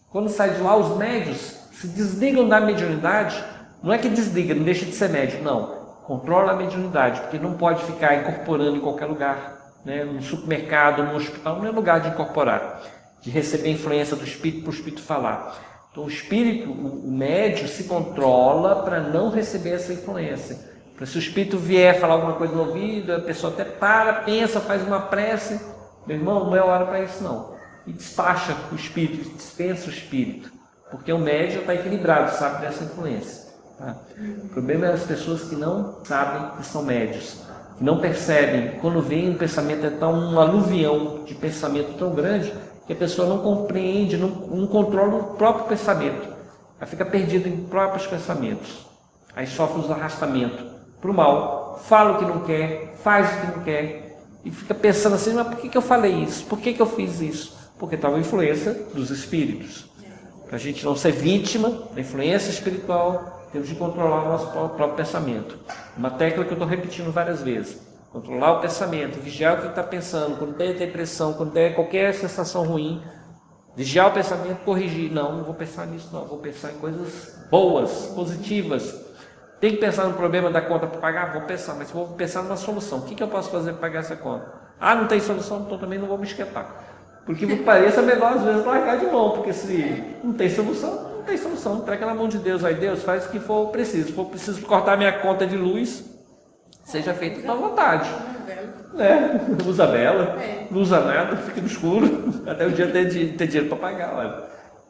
Quando 0.10 0.30
sai 0.30 0.56
de 0.56 0.62
lá, 0.62 0.76
os 0.76 0.98
médios 0.98 1.63
se 1.84 1.88
desligam 1.90 2.48
da 2.48 2.62
mediunidade, 2.62 3.44
não 3.84 3.92
é 3.92 3.98
que 3.98 4.08
desliga, 4.08 4.56
não 4.56 4.64
deixa 4.64 4.86
de 4.86 4.94
ser 4.94 5.10
médio, 5.10 5.44
não 5.44 5.84
Controla 6.04 6.52
a 6.52 6.56
mediunidade, 6.56 7.22
porque 7.22 7.40
não 7.40 7.54
pode 7.54 7.82
ficar 7.86 8.16
incorporando 8.16 8.76
em 8.76 8.82
qualquer 8.82 9.06
lugar. 9.06 9.74
Né? 9.86 10.04
No 10.04 10.22
supermercado, 10.22 11.02
no 11.04 11.16
hospital, 11.16 11.60
não 11.60 11.66
é 11.66 11.72
lugar 11.72 12.02
de 12.02 12.10
incorporar, 12.10 12.82
de 13.22 13.30
receber 13.30 13.70
influência 13.70 14.16
do 14.18 14.24
espírito 14.26 14.64
para 14.64 14.72
o 14.72 14.74
espírito 14.74 15.02
falar. 15.02 15.56
Então, 15.90 16.04
o 16.04 16.10
espírito, 16.10 16.70
o 16.72 17.10
médio, 17.10 17.70
se 17.70 17.86
controla 17.86 18.84
para 18.84 19.00
não 19.00 19.30
receber 19.30 19.72
essa 19.72 19.94
influência. 19.94 20.60
Para 20.98 21.06
se 21.06 21.18
o 21.18 21.20
espírito 21.20 21.58
vier 21.58 21.98
falar 21.98 22.16
alguma 22.16 22.34
coisa 22.34 22.54
no 22.54 22.68
ouvido, 22.68 23.14
a 23.14 23.22
pessoa 23.22 23.54
até 23.54 23.64
para, 23.64 24.14
pensa, 24.24 24.60
faz 24.60 24.86
uma 24.86 25.00
prece. 25.00 25.58
Meu 26.06 26.18
irmão, 26.18 26.46
não 26.46 26.56
é 26.56 26.62
hora 26.62 26.86
para 26.86 27.02
isso, 27.02 27.24
não. 27.24 27.56
E 27.88 27.94
despacha 27.94 28.54
o 28.74 28.76
espírito, 28.76 29.38
dispensa 29.38 29.88
o 29.88 29.90
espírito. 29.90 30.52
Porque 30.94 31.12
o 31.12 31.18
médio 31.18 31.62
está 31.62 31.74
equilibrado, 31.74 32.38
sabe 32.38 32.62
dessa 32.62 32.84
influência. 32.84 33.52
Tá? 33.80 33.96
O 34.44 34.50
problema 34.50 34.86
é 34.86 34.94
as 34.94 35.02
pessoas 35.02 35.42
que 35.42 35.56
não 35.56 35.98
sabem 36.06 36.52
que 36.56 36.64
são 36.68 36.84
médios, 36.84 37.42
que 37.80 37.84
não 37.84 38.00
percebem. 38.00 38.80
Quando 38.80 39.02
vem 39.02 39.32
um 39.32 39.34
pensamento, 39.34 39.88
é 39.88 39.90
tão 39.90 40.14
um 40.14 40.40
aluvião 40.40 41.24
de 41.26 41.34
pensamento 41.34 41.98
tão 41.98 42.14
grande 42.14 42.54
que 42.86 42.94
a 42.94 42.96
pessoa 42.96 43.28
não 43.28 43.40
compreende, 43.40 44.18
não, 44.18 44.30
não 44.30 44.68
controla 44.68 45.16
o 45.16 45.24
próprio 45.34 45.66
pensamento. 45.66 46.28
Ela 46.80 46.86
fica 46.86 47.04
perdida 47.04 47.50
em 47.50 47.66
próprios 47.66 48.06
pensamentos. 48.06 48.86
Aí 49.36 49.48
sofre 49.48 49.82
os 49.82 49.90
arrastamentos 49.90 50.64
para 51.02 51.10
o 51.10 51.14
mal, 51.14 51.82
fala 51.84 52.12
o 52.12 52.20
que 52.20 52.26
não 52.26 52.42
quer, 52.42 52.94
faz 53.02 53.34
o 53.34 53.42
que 53.42 53.58
não 53.58 53.64
quer, 53.64 54.16
e 54.46 54.52
fica 54.52 54.76
pensando 54.76 55.16
assim, 55.16 55.34
mas 55.34 55.48
por 55.48 55.58
que, 55.58 55.70
que 55.70 55.78
eu 55.78 55.82
falei 55.82 56.14
isso? 56.14 56.46
Por 56.46 56.60
que, 56.60 56.72
que 56.72 56.82
eu 56.82 56.86
fiz 56.86 57.20
isso? 57.20 57.58
Porque 57.80 57.96
estava 57.96 58.18
a 58.18 58.20
influência 58.20 58.74
dos 58.94 59.10
espíritos. 59.10 59.92
Para 60.46 60.56
a 60.56 60.60
gente 60.60 60.84
não 60.86 60.96
ser 60.96 61.12
vítima 61.12 61.70
da 61.94 62.02
influência 62.02 62.50
espiritual, 62.50 63.48
temos 63.52 63.68
de 63.68 63.76
controlar 63.76 64.24
o 64.24 64.30
nosso 64.30 64.48
próprio 64.52 64.96
pensamento. 64.96 65.58
Uma 65.96 66.12
tecla 66.12 66.44
que 66.44 66.52
eu 66.52 66.56
estou 66.56 66.68
repetindo 66.68 67.12
várias 67.12 67.42
vezes. 67.42 67.82
Controlar 68.12 68.60
o 68.60 68.62
pensamento, 68.62 69.20
vigiar 69.20 69.58
o 69.58 69.62
que 69.62 69.68
está 69.68 69.82
pensando, 69.82 70.38
quando 70.38 70.56
tem 70.56 70.74
depressão, 70.74 71.34
quando 71.34 71.52
tem 71.52 71.74
qualquer 71.74 72.14
sensação 72.14 72.64
ruim, 72.64 73.02
vigiar 73.76 74.10
o 74.10 74.12
pensamento, 74.12 74.64
corrigir. 74.64 75.12
Não, 75.12 75.38
não 75.38 75.44
vou 75.44 75.54
pensar 75.54 75.88
nisso, 75.88 76.10
não. 76.14 76.26
Vou 76.26 76.38
pensar 76.38 76.72
em 76.72 76.78
coisas 76.78 77.36
boas, 77.50 78.12
positivas. 78.16 79.04
Tem 79.60 79.72
que 79.72 79.78
pensar 79.78 80.06
no 80.06 80.14
problema 80.14 80.52
da 80.52 80.62
conta 80.62 80.86
para 80.86 81.00
pagar? 81.00 81.34
Vou 81.34 81.44
pensar, 81.44 81.74
mas 81.76 81.90
vou 81.90 82.08
pensar 82.10 82.44
numa 82.44 82.58
solução. 82.58 83.00
O 83.00 83.02
que, 83.04 83.16
que 83.16 83.24
eu 83.24 83.28
posso 83.28 83.50
fazer 83.50 83.72
para 83.72 83.82
pagar 83.82 84.00
essa 84.02 84.16
conta? 84.16 84.46
Ah, 84.80 84.94
não 84.94 85.08
tem 85.08 85.20
solução, 85.20 85.62
então 85.62 85.78
também 85.78 85.98
não 85.98 86.08
vou 86.08 86.18
me 86.18 86.26
esquentar. 86.26 86.93
Porque 87.26 87.46
me 87.46 87.58
pareça 87.58 88.02
melhor 88.02 88.34
às 88.34 88.42
vezes 88.44 88.66
largar 88.66 88.98
de 88.98 89.06
mão, 89.06 89.32
porque 89.32 89.54
se 89.54 90.04
não 90.24 90.34
tem 90.34 90.50
solução, 90.50 91.12
não 91.16 91.24
tem 91.24 91.38
solução. 91.38 91.78
Entrega 91.78 92.06
na 92.06 92.14
mão 92.14 92.28
de 92.28 92.38
Deus. 92.38 92.66
Aí 92.66 92.76
Deus 92.76 93.02
faz 93.04 93.26
o 93.26 93.30
que 93.30 93.40
for 93.40 93.70
preciso. 93.70 94.08
Se 94.08 94.14
for 94.14 94.26
preciso 94.26 94.62
cortar 94.66 94.98
minha 94.98 95.14
conta 95.20 95.48
de 95.48 95.56
luz, 95.56 96.04
seja 96.84 97.14
feito 97.14 97.50
à 97.50 97.56
vontade. 97.56 98.10
É, 99.00 99.68
usa 99.68 99.88
vela, 99.88 100.38
não 100.70 100.82
usa 100.82 101.00
nada, 101.00 101.36
fica 101.38 101.60
no 101.60 101.66
escuro, 101.66 102.32
até 102.46 102.68
o 102.68 102.72
dia 102.72 102.88
ter, 102.92 103.36
ter 103.36 103.48
dinheiro 103.48 103.70
para 103.70 103.78
pagar. 103.78 104.14
Olha. 104.16 104.44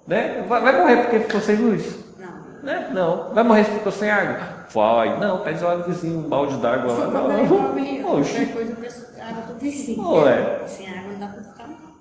Né? 0.06 0.43
Vai, 0.46 0.62
vai, 0.62 0.78
morrer 0.78 0.98
porque 0.98 1.19
ficou 1.19 1.39
sem 1.39 1.56
luz? 1.56 2.00
Não. 2.19 2.63
Né? 2.63 2.89
Não. 2.91 3.34
Vai 3.34 3.43
morrer 3.46 3.63
porque 3.63 3.78
ficou 3.78 3.91
sem 3.93 4.10
água? 4.10 4.39
Vai. 4.74 5.17
Não, 5.19 5.39
pede 5.39 5.63
lá 5.63 5.78
no 5.78 5.84
vizinho 5.86 6.19
um 6.19 6.24
balde 6.28 6.58
d'água 6.58 6.91
lá. 6.91 7.08
Oxi. 8.17 8.46
Qualquer 8.48 8.76
coisa, 8.76 9.08
água 9.22 9.41
do 9.43 9.60
vizinho. 9.60 10.04
Sem 10.67 10.89
água 10.89 11.13
não 11.13 11.19
dá 11.19 11.28
para. 11.28 11.53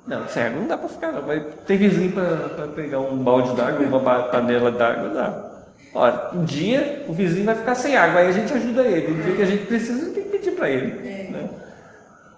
Não, 0.07 0.27
cego 0.27 0.61
não 0.61 0.67
dá 0.67 0.77
para 0.77 0.89
ficar, 0.89 1.13
não. 1.13 1.23
Vai 1.23 1.41
ter 1.41 1.77
vizinho 1.77 2.13
para 2.13 2.69
pegar 2.69 3.01
um 3.01 3.17
balde 3.17 3.55
d'água, 3.55 3.87
uma 3.87 4.01
panela 4.25 4.71
d'água, 4.71 5.09
dá. 5.11 5.53
Olha, 5.95 6.31
um 6.33 6.45
dia 6.45 7.05
o 7.09 7.13
vizinho 7.13 7.45
vai 7.45 7.55
ficar 7.55 7.75
sem 7.75 7.97
água, 7.97 8.21
aí 8.21 8.29
a 8.29 8.33
gente 8.33 8.53
ajuda 8.53 8.83
ele. 8.83 9.15
No 9.15 9.23
dia 9.23 9.37
que 9.37 9.43
a 9.43 9.47
gente 9.47 9.67
precisa, 9.67 10.03
a 10.03 10.05
gente 10.05 10.15
tem 10.15 10.25
que 10.25 10.31
pedir 10.31 10.53
para 10.53 10.71
ele. 10.71 11.09
É. 11.09 11.31
Né? 11.31 11.51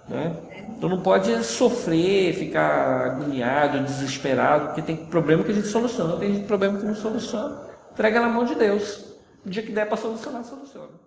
Né? 0.08 0.36
Então 0.76 0.88
não 0.88 1.00
pode 1.00 1.42
sofrer, 1.44 2.34
ficar 2.34 3.06
agoniado, 3.06 3.84
desesperado, 3.84 4.66
porque 4.66 4.82
tem 4.82 4.96
problema 4.96 5.42
que 5.42 5.52
a 5.52 5.54
gente 5.54 5.68
soluciona, 5.68 6.16
tem 6.18 6.42
problema 6.42 6.78
que 6.78 6.84
não 6.84 6.94
soluciona. 6.94 7.58
Entrega 7.92 8.20
na 8.20 8.28
mão 8.28 8.44
de 8.44 8.54
Deus. 8.54 9.04
O 9.46 9.48
dia 9.48 9.62
que 9.62 9.72
der 9.72 9.86
para 9.86 9.96
solucionar, 9.96 10.44
soluciona. 10.44 11.03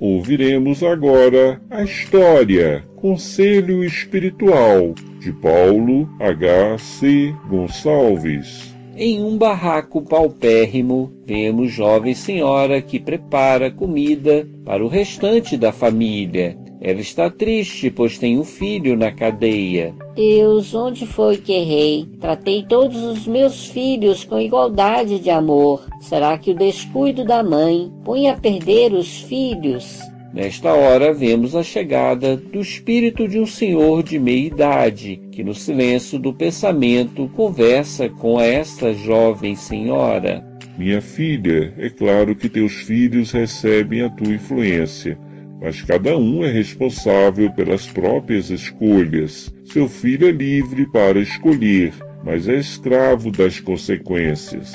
Ouviremos 0.00 0.82
agora 0.82 1.60
a 1.68 1.82
história 1.82 2.82
Conselho 2.96 3.84
Espiritual 3.84 4.94
de 5.20 5.30
Paulo 5.30 6.08
H. 6.18 6.78
C. 6.78 7.34
Gonçalves. 7.50 8.74
Em 8.96 9.22
um 9.22 9.36
barraco 9.36 10.00
paupérrimo, 10.00 11.12
vemos 11.26 11.70
jovem 11.70 12.14
senhora 12.14 12.80
que 12.80 12.98
prepara 12.98 13.70
comida 13.70 14.48
para 14.64 14.82
o 14.82 14.88
restante 14.88 15.54
da 15.54 15.70
família. 15.70 16.56
Ela 16.82 17.00
está 17.00 17.28
triste, 17.28 17.90
pois 17.90 18.16
tem 18.16 18.38
um 18.38 18.44
filho 18.44 18.96
na 18.96 19.12
cadeia. 19.12 19.94
Deus, 20.14 20.74
onde 20.74 21.06
foi 21.06 21.36
que 21.36 21.52
errei? 21.52 22.08
Tratei 22.18 22.64
todos 22.66 23.02
os 23.04 23.26
meus 23.26 23.66
filhos 23.66 24.24
com 24.24 24.40
igualdade 24.40 25.18
de 25.18 25.28
amor. 25.28 25.86
Será 26.00 26.38
que 26.38 26.52
o 26.52 26.56
descuido 26.56 27.22
da 27.22 27.42
mãe 27.42 27.92
põe 28.02 28.30
a 28.30 28.36
perder 28.36 28.94
os 28.94 29.20
filhos? 29.20 30.00
Nesta 30.32 30.72
hora 30.72 31.12
vemos 31.12 31.54
a 31.54 31.62
chegada 31.62 32.34
do 32.34 32.60
espírito 32.60 33.28
de 33.28 33.38
um 33.38 33.46
senhor 33.46 34.02
de 34.02 34.18
meia 34.18 34.46
idade, 34.46 35.20
que 35.32 35.44
no 35.44 35.52
silêncio 35.52 36.18
do 36.18 36.32
pensamento 36.32 37.28
conversa 37.36 38.08
com 38.08 38.40
esta 38.40 38.94
jovem 38.94 39.54
senhora. 39.54 40.42
Minha 40.78 41.02
filha, 41.02 41.74
é 41.76 41.90
claro 41.90 42.34
que 42.34 42.48
teus 42.48 42.72
filhos 42.72 43.32
recebem 43.32 44.00
a 44.00 44.08
tua 44.08 44.32
influência 44.32 45.18
mas 45.60 45.82
cada 45.82 46.16
um 46.16 46.44
é 46.44 46.50
responsável 46.50 47.50
pelas 47.52 47.86
próprias 47.86 48.50
escolhas. 48.50 49.52
Seu 49.64 49.88
filho 49.88 50.28
é 50.28 50.32
livre 50.32 50.86
para 50.90 51.20
escolher, 51.20 51.92
mas 52.24 52.48
é 52.48 52.56
escravo 52.56 53.30
das 53.30 53.60
consequências. 53.60 54.72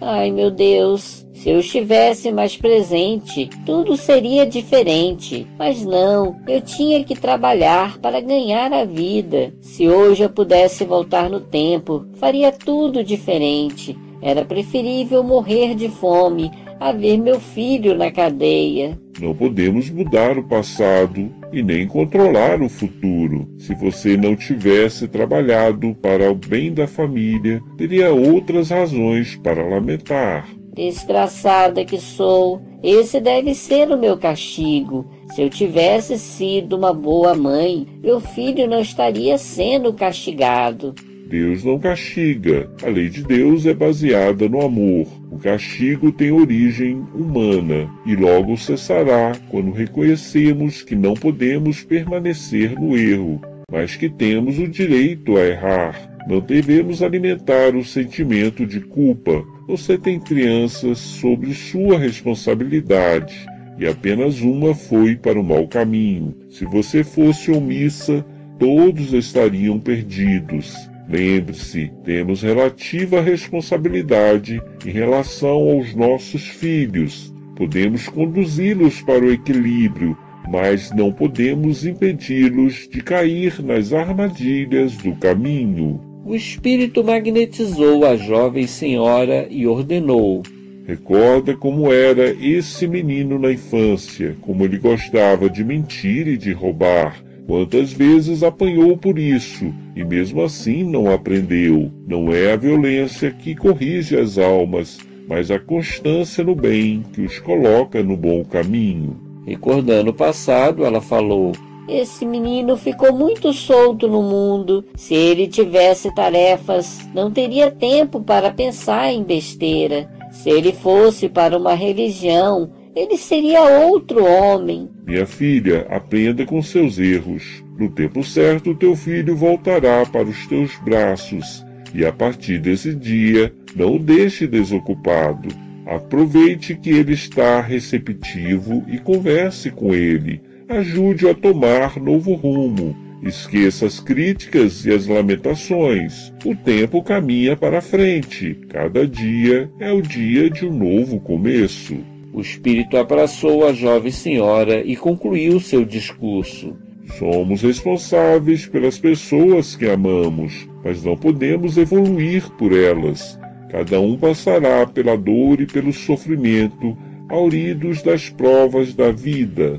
Ai, 0.00 0.32
meu 0.32 0.50
Deus, 0.50 1.24
se 1.32 1.50
eu 1.50 1.60
estivesse 1.60 2.32
mais 2.32 2.56
presente, 2.56 3.48
tudo 3.64 3.96
seria 3.96 4.44
diferente. 4.44 5.46
Mas 5.58 5.84
não, 5.84 6.36
eu 6.48 6.60
tinha 6.60 7.04
que 7.04 7.14
trabalhar 7.14 7.98
para 7.98 8.20
ganhar 8.20 8.72
a 8.72 8.84
vida. 8.84 9.52
Se 9.60 9.88
hoje 9.88 10.22
eu 10.22 10.30
pudesse 10.30 10.84
voltar 10.84 11.30
no 11.30 11.40
tempo, 11.40 12.04
faria 12.14 12.50
tudo 12.50 13.04
diferente. 13.04 13.96
Era 14.20 14.44
preferível 14.44 15.22
morrer 15.22 15.74
de 15.74 15.88
fome 15.88 16.50
a 16.88 16.92
ver 16.92 17.16
meu 17.16 17.38
filho 17.38 17.96
na 17.96 18.10
cadeia. 18.10 18.98
Não 19.20 19.34
podemos 19.34 19.88
mudar 19.90 20.36
o 20.38 20.44
passado 20.44 21.30
e 21.52 21.62
nem 21.62 21.86
controlar 21.86 22.60
o 22.60 22.68
futuro. 22.68 23.48
Se 23.58 23.74
você 23.74 24.16
não 24.16 24.34
tivesse 24.34 25.06
trabalhado 25.06 25.94
para 26.02 26.30
o 26.30 26.34
bem 26.34 26.72
da 26.72 26.86
família, 26.86 27.62
teria 27.76 28.12
outras 28.12 28.70
razões 28.70 29.36
para 29.36 29.66
lamentar. 29.66 30.48
Desgraçada 30.74 31.84
que 31.84 31.98
sou, 31.98 32.62
esse 32.82 33.20
deve 33.20 33.54
ser 33.54 33.90
o 33.90 33.98
meu 33.98 34.16
castigo. 34.16 35.06
Se 35.34 35.42
eu 35.42 35.50
tivesse 35.50 36.18
sido 36.18 36.76
uma 36.76 36.94
boa 36.94 37.34
mãe, 37.34 37.86
meu 38.02 38.20
filho 38.20 38.66
não 38.66 38.80
estaria 38.80 39.36
sendo 39.36 39.92
castigado. 39.92 40.94
Deus 41.32 41.64
não 41.64 41.78
castiga. 41.78 42.70
A 42.82 42.90
lei 42.90 43.08
de 43.08 43.24
Deus 43.24 43.64
é 43.64 43.72
baseada 43.72 44.46
no 44.50 44.60
amor. 44.60 45.06
O 45.30 45.38
castigo 45.38 46.12
tem 46.12 46.30
origem 46.30 47.02
humana 47.14 47.88
e 48.04 48.14
logo 48.14 48.54
cessará 48.58 49.32
quando 49.48 49.72
reconhecemos 49.72 50.82
que 50.82 50.94
não 50.94 51.14
podemos 51.14 51.82
permanecer 51.82 52.78
no 52.78 52.98
erro. 52.98 53.40
mas 53.70 53.96
que 53.96 54.10
temos 54.10 54.58
o 54.58 54.68
direito 54.68 55.38
a 55.38 55.46
errar. 55.46 56.10
Não 56.28 56.38
devemos 56.38 57.02
alimentar 57.02 57.74
o 57.74 57.82
sentimento 57.82 58.66
de 58.66 58.80
culpa. 58.80 59.42
Você 59.66 59.96
tem 59.96 60.20
crianças 60.20 60.98
sobre 60.98 61.54
sua 61.54 61.98
responsabilidade 61.98 63.46
e 63.78 63.86
apenas 63.86 64.42
uma 64.42 64.74
foi 64.74 65.16
para 65.16 65.40
o 65.40 65.42
mau 65.42 65.66
caminho. 65.66 66.34
Se 66.50 66.66
você 66.66 67.02
fosse 67.02 67.50
omissa, 67.50 68.22
todos 68.58 69.14
estariam 69.14 69.80
perdidos. 69.80 70.91
Lembre-se, 71.08 71.90
temos 72.04 72.42
relativa 72.42 73.20
responsabilidade 73.20 74.62
em 74.86 74.90
relação 74.90 75.70
aos 75.70 75.94
nossos 75.94 76.48
filhos. 76.48 77.32
Podemos 77.56 78.08
conduzi-los 78.08 79.02
para 79.02 79.24
o 79.24 79.32
equilíbrio, 79.32 80.16
mas 80.48 80.90
não 80.92 81.12
podemos 81.12 81.84
impedi-los 81.84 82.88
de 82.88 83.02
cair 83.02 83.62
nas 83.62 83.92
armadilhas 83.92 84.96
do 84.96 85.14
caminho. 85.16 86.00
O 86.24 86.34
espírito 86.34 87.02
magnetizou 87.02 88.06
a 88.06 88.16
jovem 88.16 88.66
senhora 88.66 89.46
e 89.50 89.66
ordenou: 89.66 90.42
Recorda 90.86 91.56
como 91.56 91.92
era 91.92 92.30
esse 92.30 92.86
menino 92.86 93.38
na 93.38 93.52
infância, 93.52 94.36
como 94.40 94.64
ele 94.64 94.78
gostava 94.78 95.50
de 95.50 95.64
mentir 95.64 96.26
e 96.28 96.36
de 96.36 96.52
roubar. 96.52 97.22
Quantas 97.46 97.92
vezes 97.92 98.42
apanhou 98.42 98.96
por 98.96 99.18
isso 99.18 99.72
e 99.94 100.04
mesmo 100.04 100.42
assim 100.42 100.84
não 100.84 101.12
aprendeu. 101.12 101.90
Não 102.06 102.32
é 102.32 102.52
a 102.52 102.56
violência 102.56 103.30
que 103.30 103.54
corrige 103.54 104.16
as 104.16 104.38
almas, 104.38 104.98
mas 105.28 105.50
a 105.50 105.58
constância 105.58 106.42
no 106.44 106.54
bem 106.54 107.02
que 107.12 107.22
os 107.22 107.38
coloca 107.38 108.02
no 108.02 108.16
bom 108.16 108.44
caminho. 108.44 109.16
Recordando 109.46 110.10
o 110.10 110.14
passado, 110.14 110.84
ela 110.84 111.00
falou: 111.00 111.52
esse 111.88 112.24
menino 112.24 112.76
ficou 112.76 113.12
muito 113.12 113.52
solto 113.52 114.06
no 114.06 114.22
mundo. 114.22 114.84
Se 114.94 115.14
ele 115.14 115.48
tivesse 115.48 116.14
tarefas, 116.14 117.00
não 117.12 117.30
teria 117.30 117.70
tempo 117.70 118.20
para 118.20 118.52
pensar 118.52 119.12
em 119.12 119.22
besteira. 119.22 120.08
Se 120.30 120.48
ele 120.48 120.72
fosse 120.72 121.28
para 121.28 121.58
uma 121.58 121.74
religião, 121.74 122.70
ele 122.94 123.16
seria 123.16 123.62
outro 123.62 124.24
homem. 124.24 124.88
Minha 125.06 125.26
filha, 125.26 125.86
aprenda 125.88 126.44
com 126.44 126.62
seus 126.62 126.98
erros. 126.98 127.64
No 127.78 127.88
tempo 127.88 128.22
certo, 128.22 128.74
teu 128.74 128.94
filho 128.94 129.34
voltará 129.34 130.04
para 130.04 130.28
os 130.28 130.46
teus 130.46 130.76
braços, 130.84 131.64
e 131.94 132.04
a 132.04 132.12
partir 132.12 132.58
desse 132.58 132.94
dia, 132.94 133.52
não 133.74 133.96
o 133.96 133.98
deixe 133.98 134.46
desocupado. 134.46 135.48
Aproveite 135.86 136.74
que 136.76 136.90
ele 136.90 137.12
está 137.12 137.60
receptivo 137.60 138.84
e 138.86 138.98
converse 138.98 139.70
com 139.70 139.94
ele. 139.94 140.40
Ajude-o 140.68 141.30
a 141.30 141.34
tomar 141.34 141.98
novo 141.98 142.34
rumo. 142.34 142.96
Esqueça 143.22 143.86
as 143.86 144.00
críticas 144.00 144.84
e 144.84 144.92
as 144.92 145.06
lamentações. 145.06 146.32
O 146.44 146.54
tempo 146.54 147.02
caminha 147.02 147.56
para 147.56 147.80
frente. 147.80 148.58
Cada 148.68 149.06
dia 149.06 149.70
é 149.78 149.92
o 149.92 150.02
dia 150.02 150.50
de 150.50 150.66
um 150.66 150.72
novo 150.72 151.20
começo. 151.20 152.11
O 152.32 152.40
espírito 152.40 152.96
abraçou 152.96 153.66
a 153.66 153.74
jovem 153.74 154.10
senhora 154.10 154.82
e 154.82 154.96
concluiu 154.96 155.60
seu 155.60 155.84
discurso. 155.84 156.74
Somos 157.18 157.60
responsáveis 157.60 158.66
pelas 158.66 158.98
pessoas 158.98 159.76
que 159.76 159.86
amamos, 159.86 160.66
mas 160.82 161.04
não 161.04 161.16
podemos 161.16 161.76
evoluir 161.76 162.48
por 162.52 162.72
elas. 162.72 163.38
Cada 163.70 164.00
um 164.00 164.16
passará 164.16 164.86
pela 164.86 165.16
dor 165.16 165.60
e 165.60 165.66
pelo 165.66 165.92
sofrimento, 165.92 166.96
auridos 167.28 168.02
das 168.02 168.30
provas 168.30 168.94
da 168.94 169.10
vida. 169.10 169.78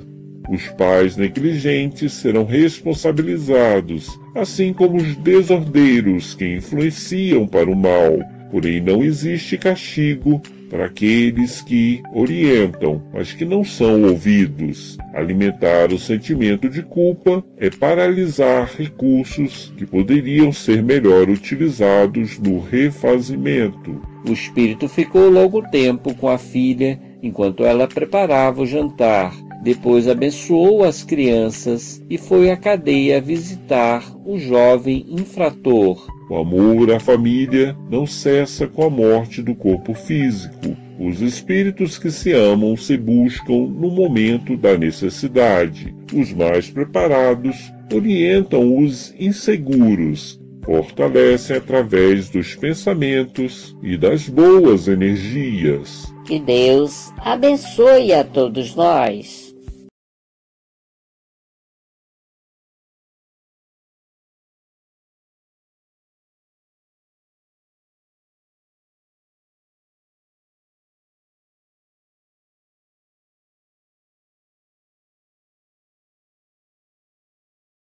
Os 0.49 0.67
pais 0.69 1.15
negligentes 1.15 2.13
serão 2.13 2.43
responsabilizados, 2.43 4.07
assim 4.35 4.73
como 4.73 4.97
os 4.97 5.15
desordeiros 5.17 6.35
que 6.35 6.55
influenciam 6.55 7.47
para 7.47 7.69
o 7.69 7.75
mal. 7.75 8.19
Porém, 8.53 8.79
não 8.79 9.03
existe 9.03 9.57
castigo 9.57 10.39
para 10.69 10.85
aqueles 10.85 11.63
que 11.63 12.03
orientam, 12.13 13.01
mas 13.11 13.33
que 13.33 13.43
não 13.43 13.63
são 13.63 14.03
ouvidos. 14.03 14.95
Alimentar 15.11 15.91
o 15.91 15.97
sentimento 15.97 16.69
de 16.69 16.83
culpa 16.83 17.43
é 17.57 17.71
paralisar 17.71 18.71
recursos 18.77 19.73
que 19.75 19.87
poderiam 19.87 20.53
ser 20.53 20.83
melhor 20.83 21.31
utilizados 21.31 22.37
no 22.37 22.59
refazimento. 22.59 23.99
O 24.23 24.31
espírito 24.31 24.87
ficou 24.87 25.31
longo 25.31 25.63
tempo 25.71 26.13
com 26.13 26.29
a 26.29 26.37
filha 26.37 27.01
enquanto 27.23 27.65
ela 27.65 27.87
preparava 27.87 28.61
o 28.61 28.67
jantar 28.67 29.33
depois 29.63 30.09
abençoou 30.09 30.83
as 30.83 31.03
crianças 31.03 32.03
e 32.09 32.17
foi 32.17 32.51
à 32.51 32.57
cadeia 32.57 33.21
visitar 33.21 34.03
o 34.25 34.37
jovem 34.37 35.05
infrator. 35.07 36.05
O 36.33 36.37
amor 36.39 36.91
à 36.91 36.99
família 36.99 37.77
não 37.91 38.07
cessa 38.07 38.65
com 38.65 38.83
a 38.83 38.89
morte 38.89 39.39
do 39.39 39.53
corpo 39.53 39.93
físico. 39.93 40.75
Os 40.99 41.21
espíritos 41.21 41.99
que 41.99 42.09
se 42.09 42.31
amam 42.31 42.75
se 42.75 42.97
buscam 42.97 43.67
no 43.67 43.91
momento 43.91 44.57
da 44.57 44.75
necessidade. 44.75 45.93
Os 46.11 46.33
mais 46.33 46.71
preparados 46.71 47.71
orientam 47.93 48.79
os 48.79 49.13
inseguros, 49.19 50.41
fortalecem 50.65 51.57
através 51.57 52.29
dos 52.29 52.55
pensamentos 52.55 53.77
e 53.83 53.95
das 53.95 54.27
boas 54.27 54.87
energias. 54.87 56.11
Que 56.25 56.39
Deus 56.39 57.13
abençoe 57.19 58.11
a 58.11 58.23
todos 58.23 58.73
nós. 58.73 59.42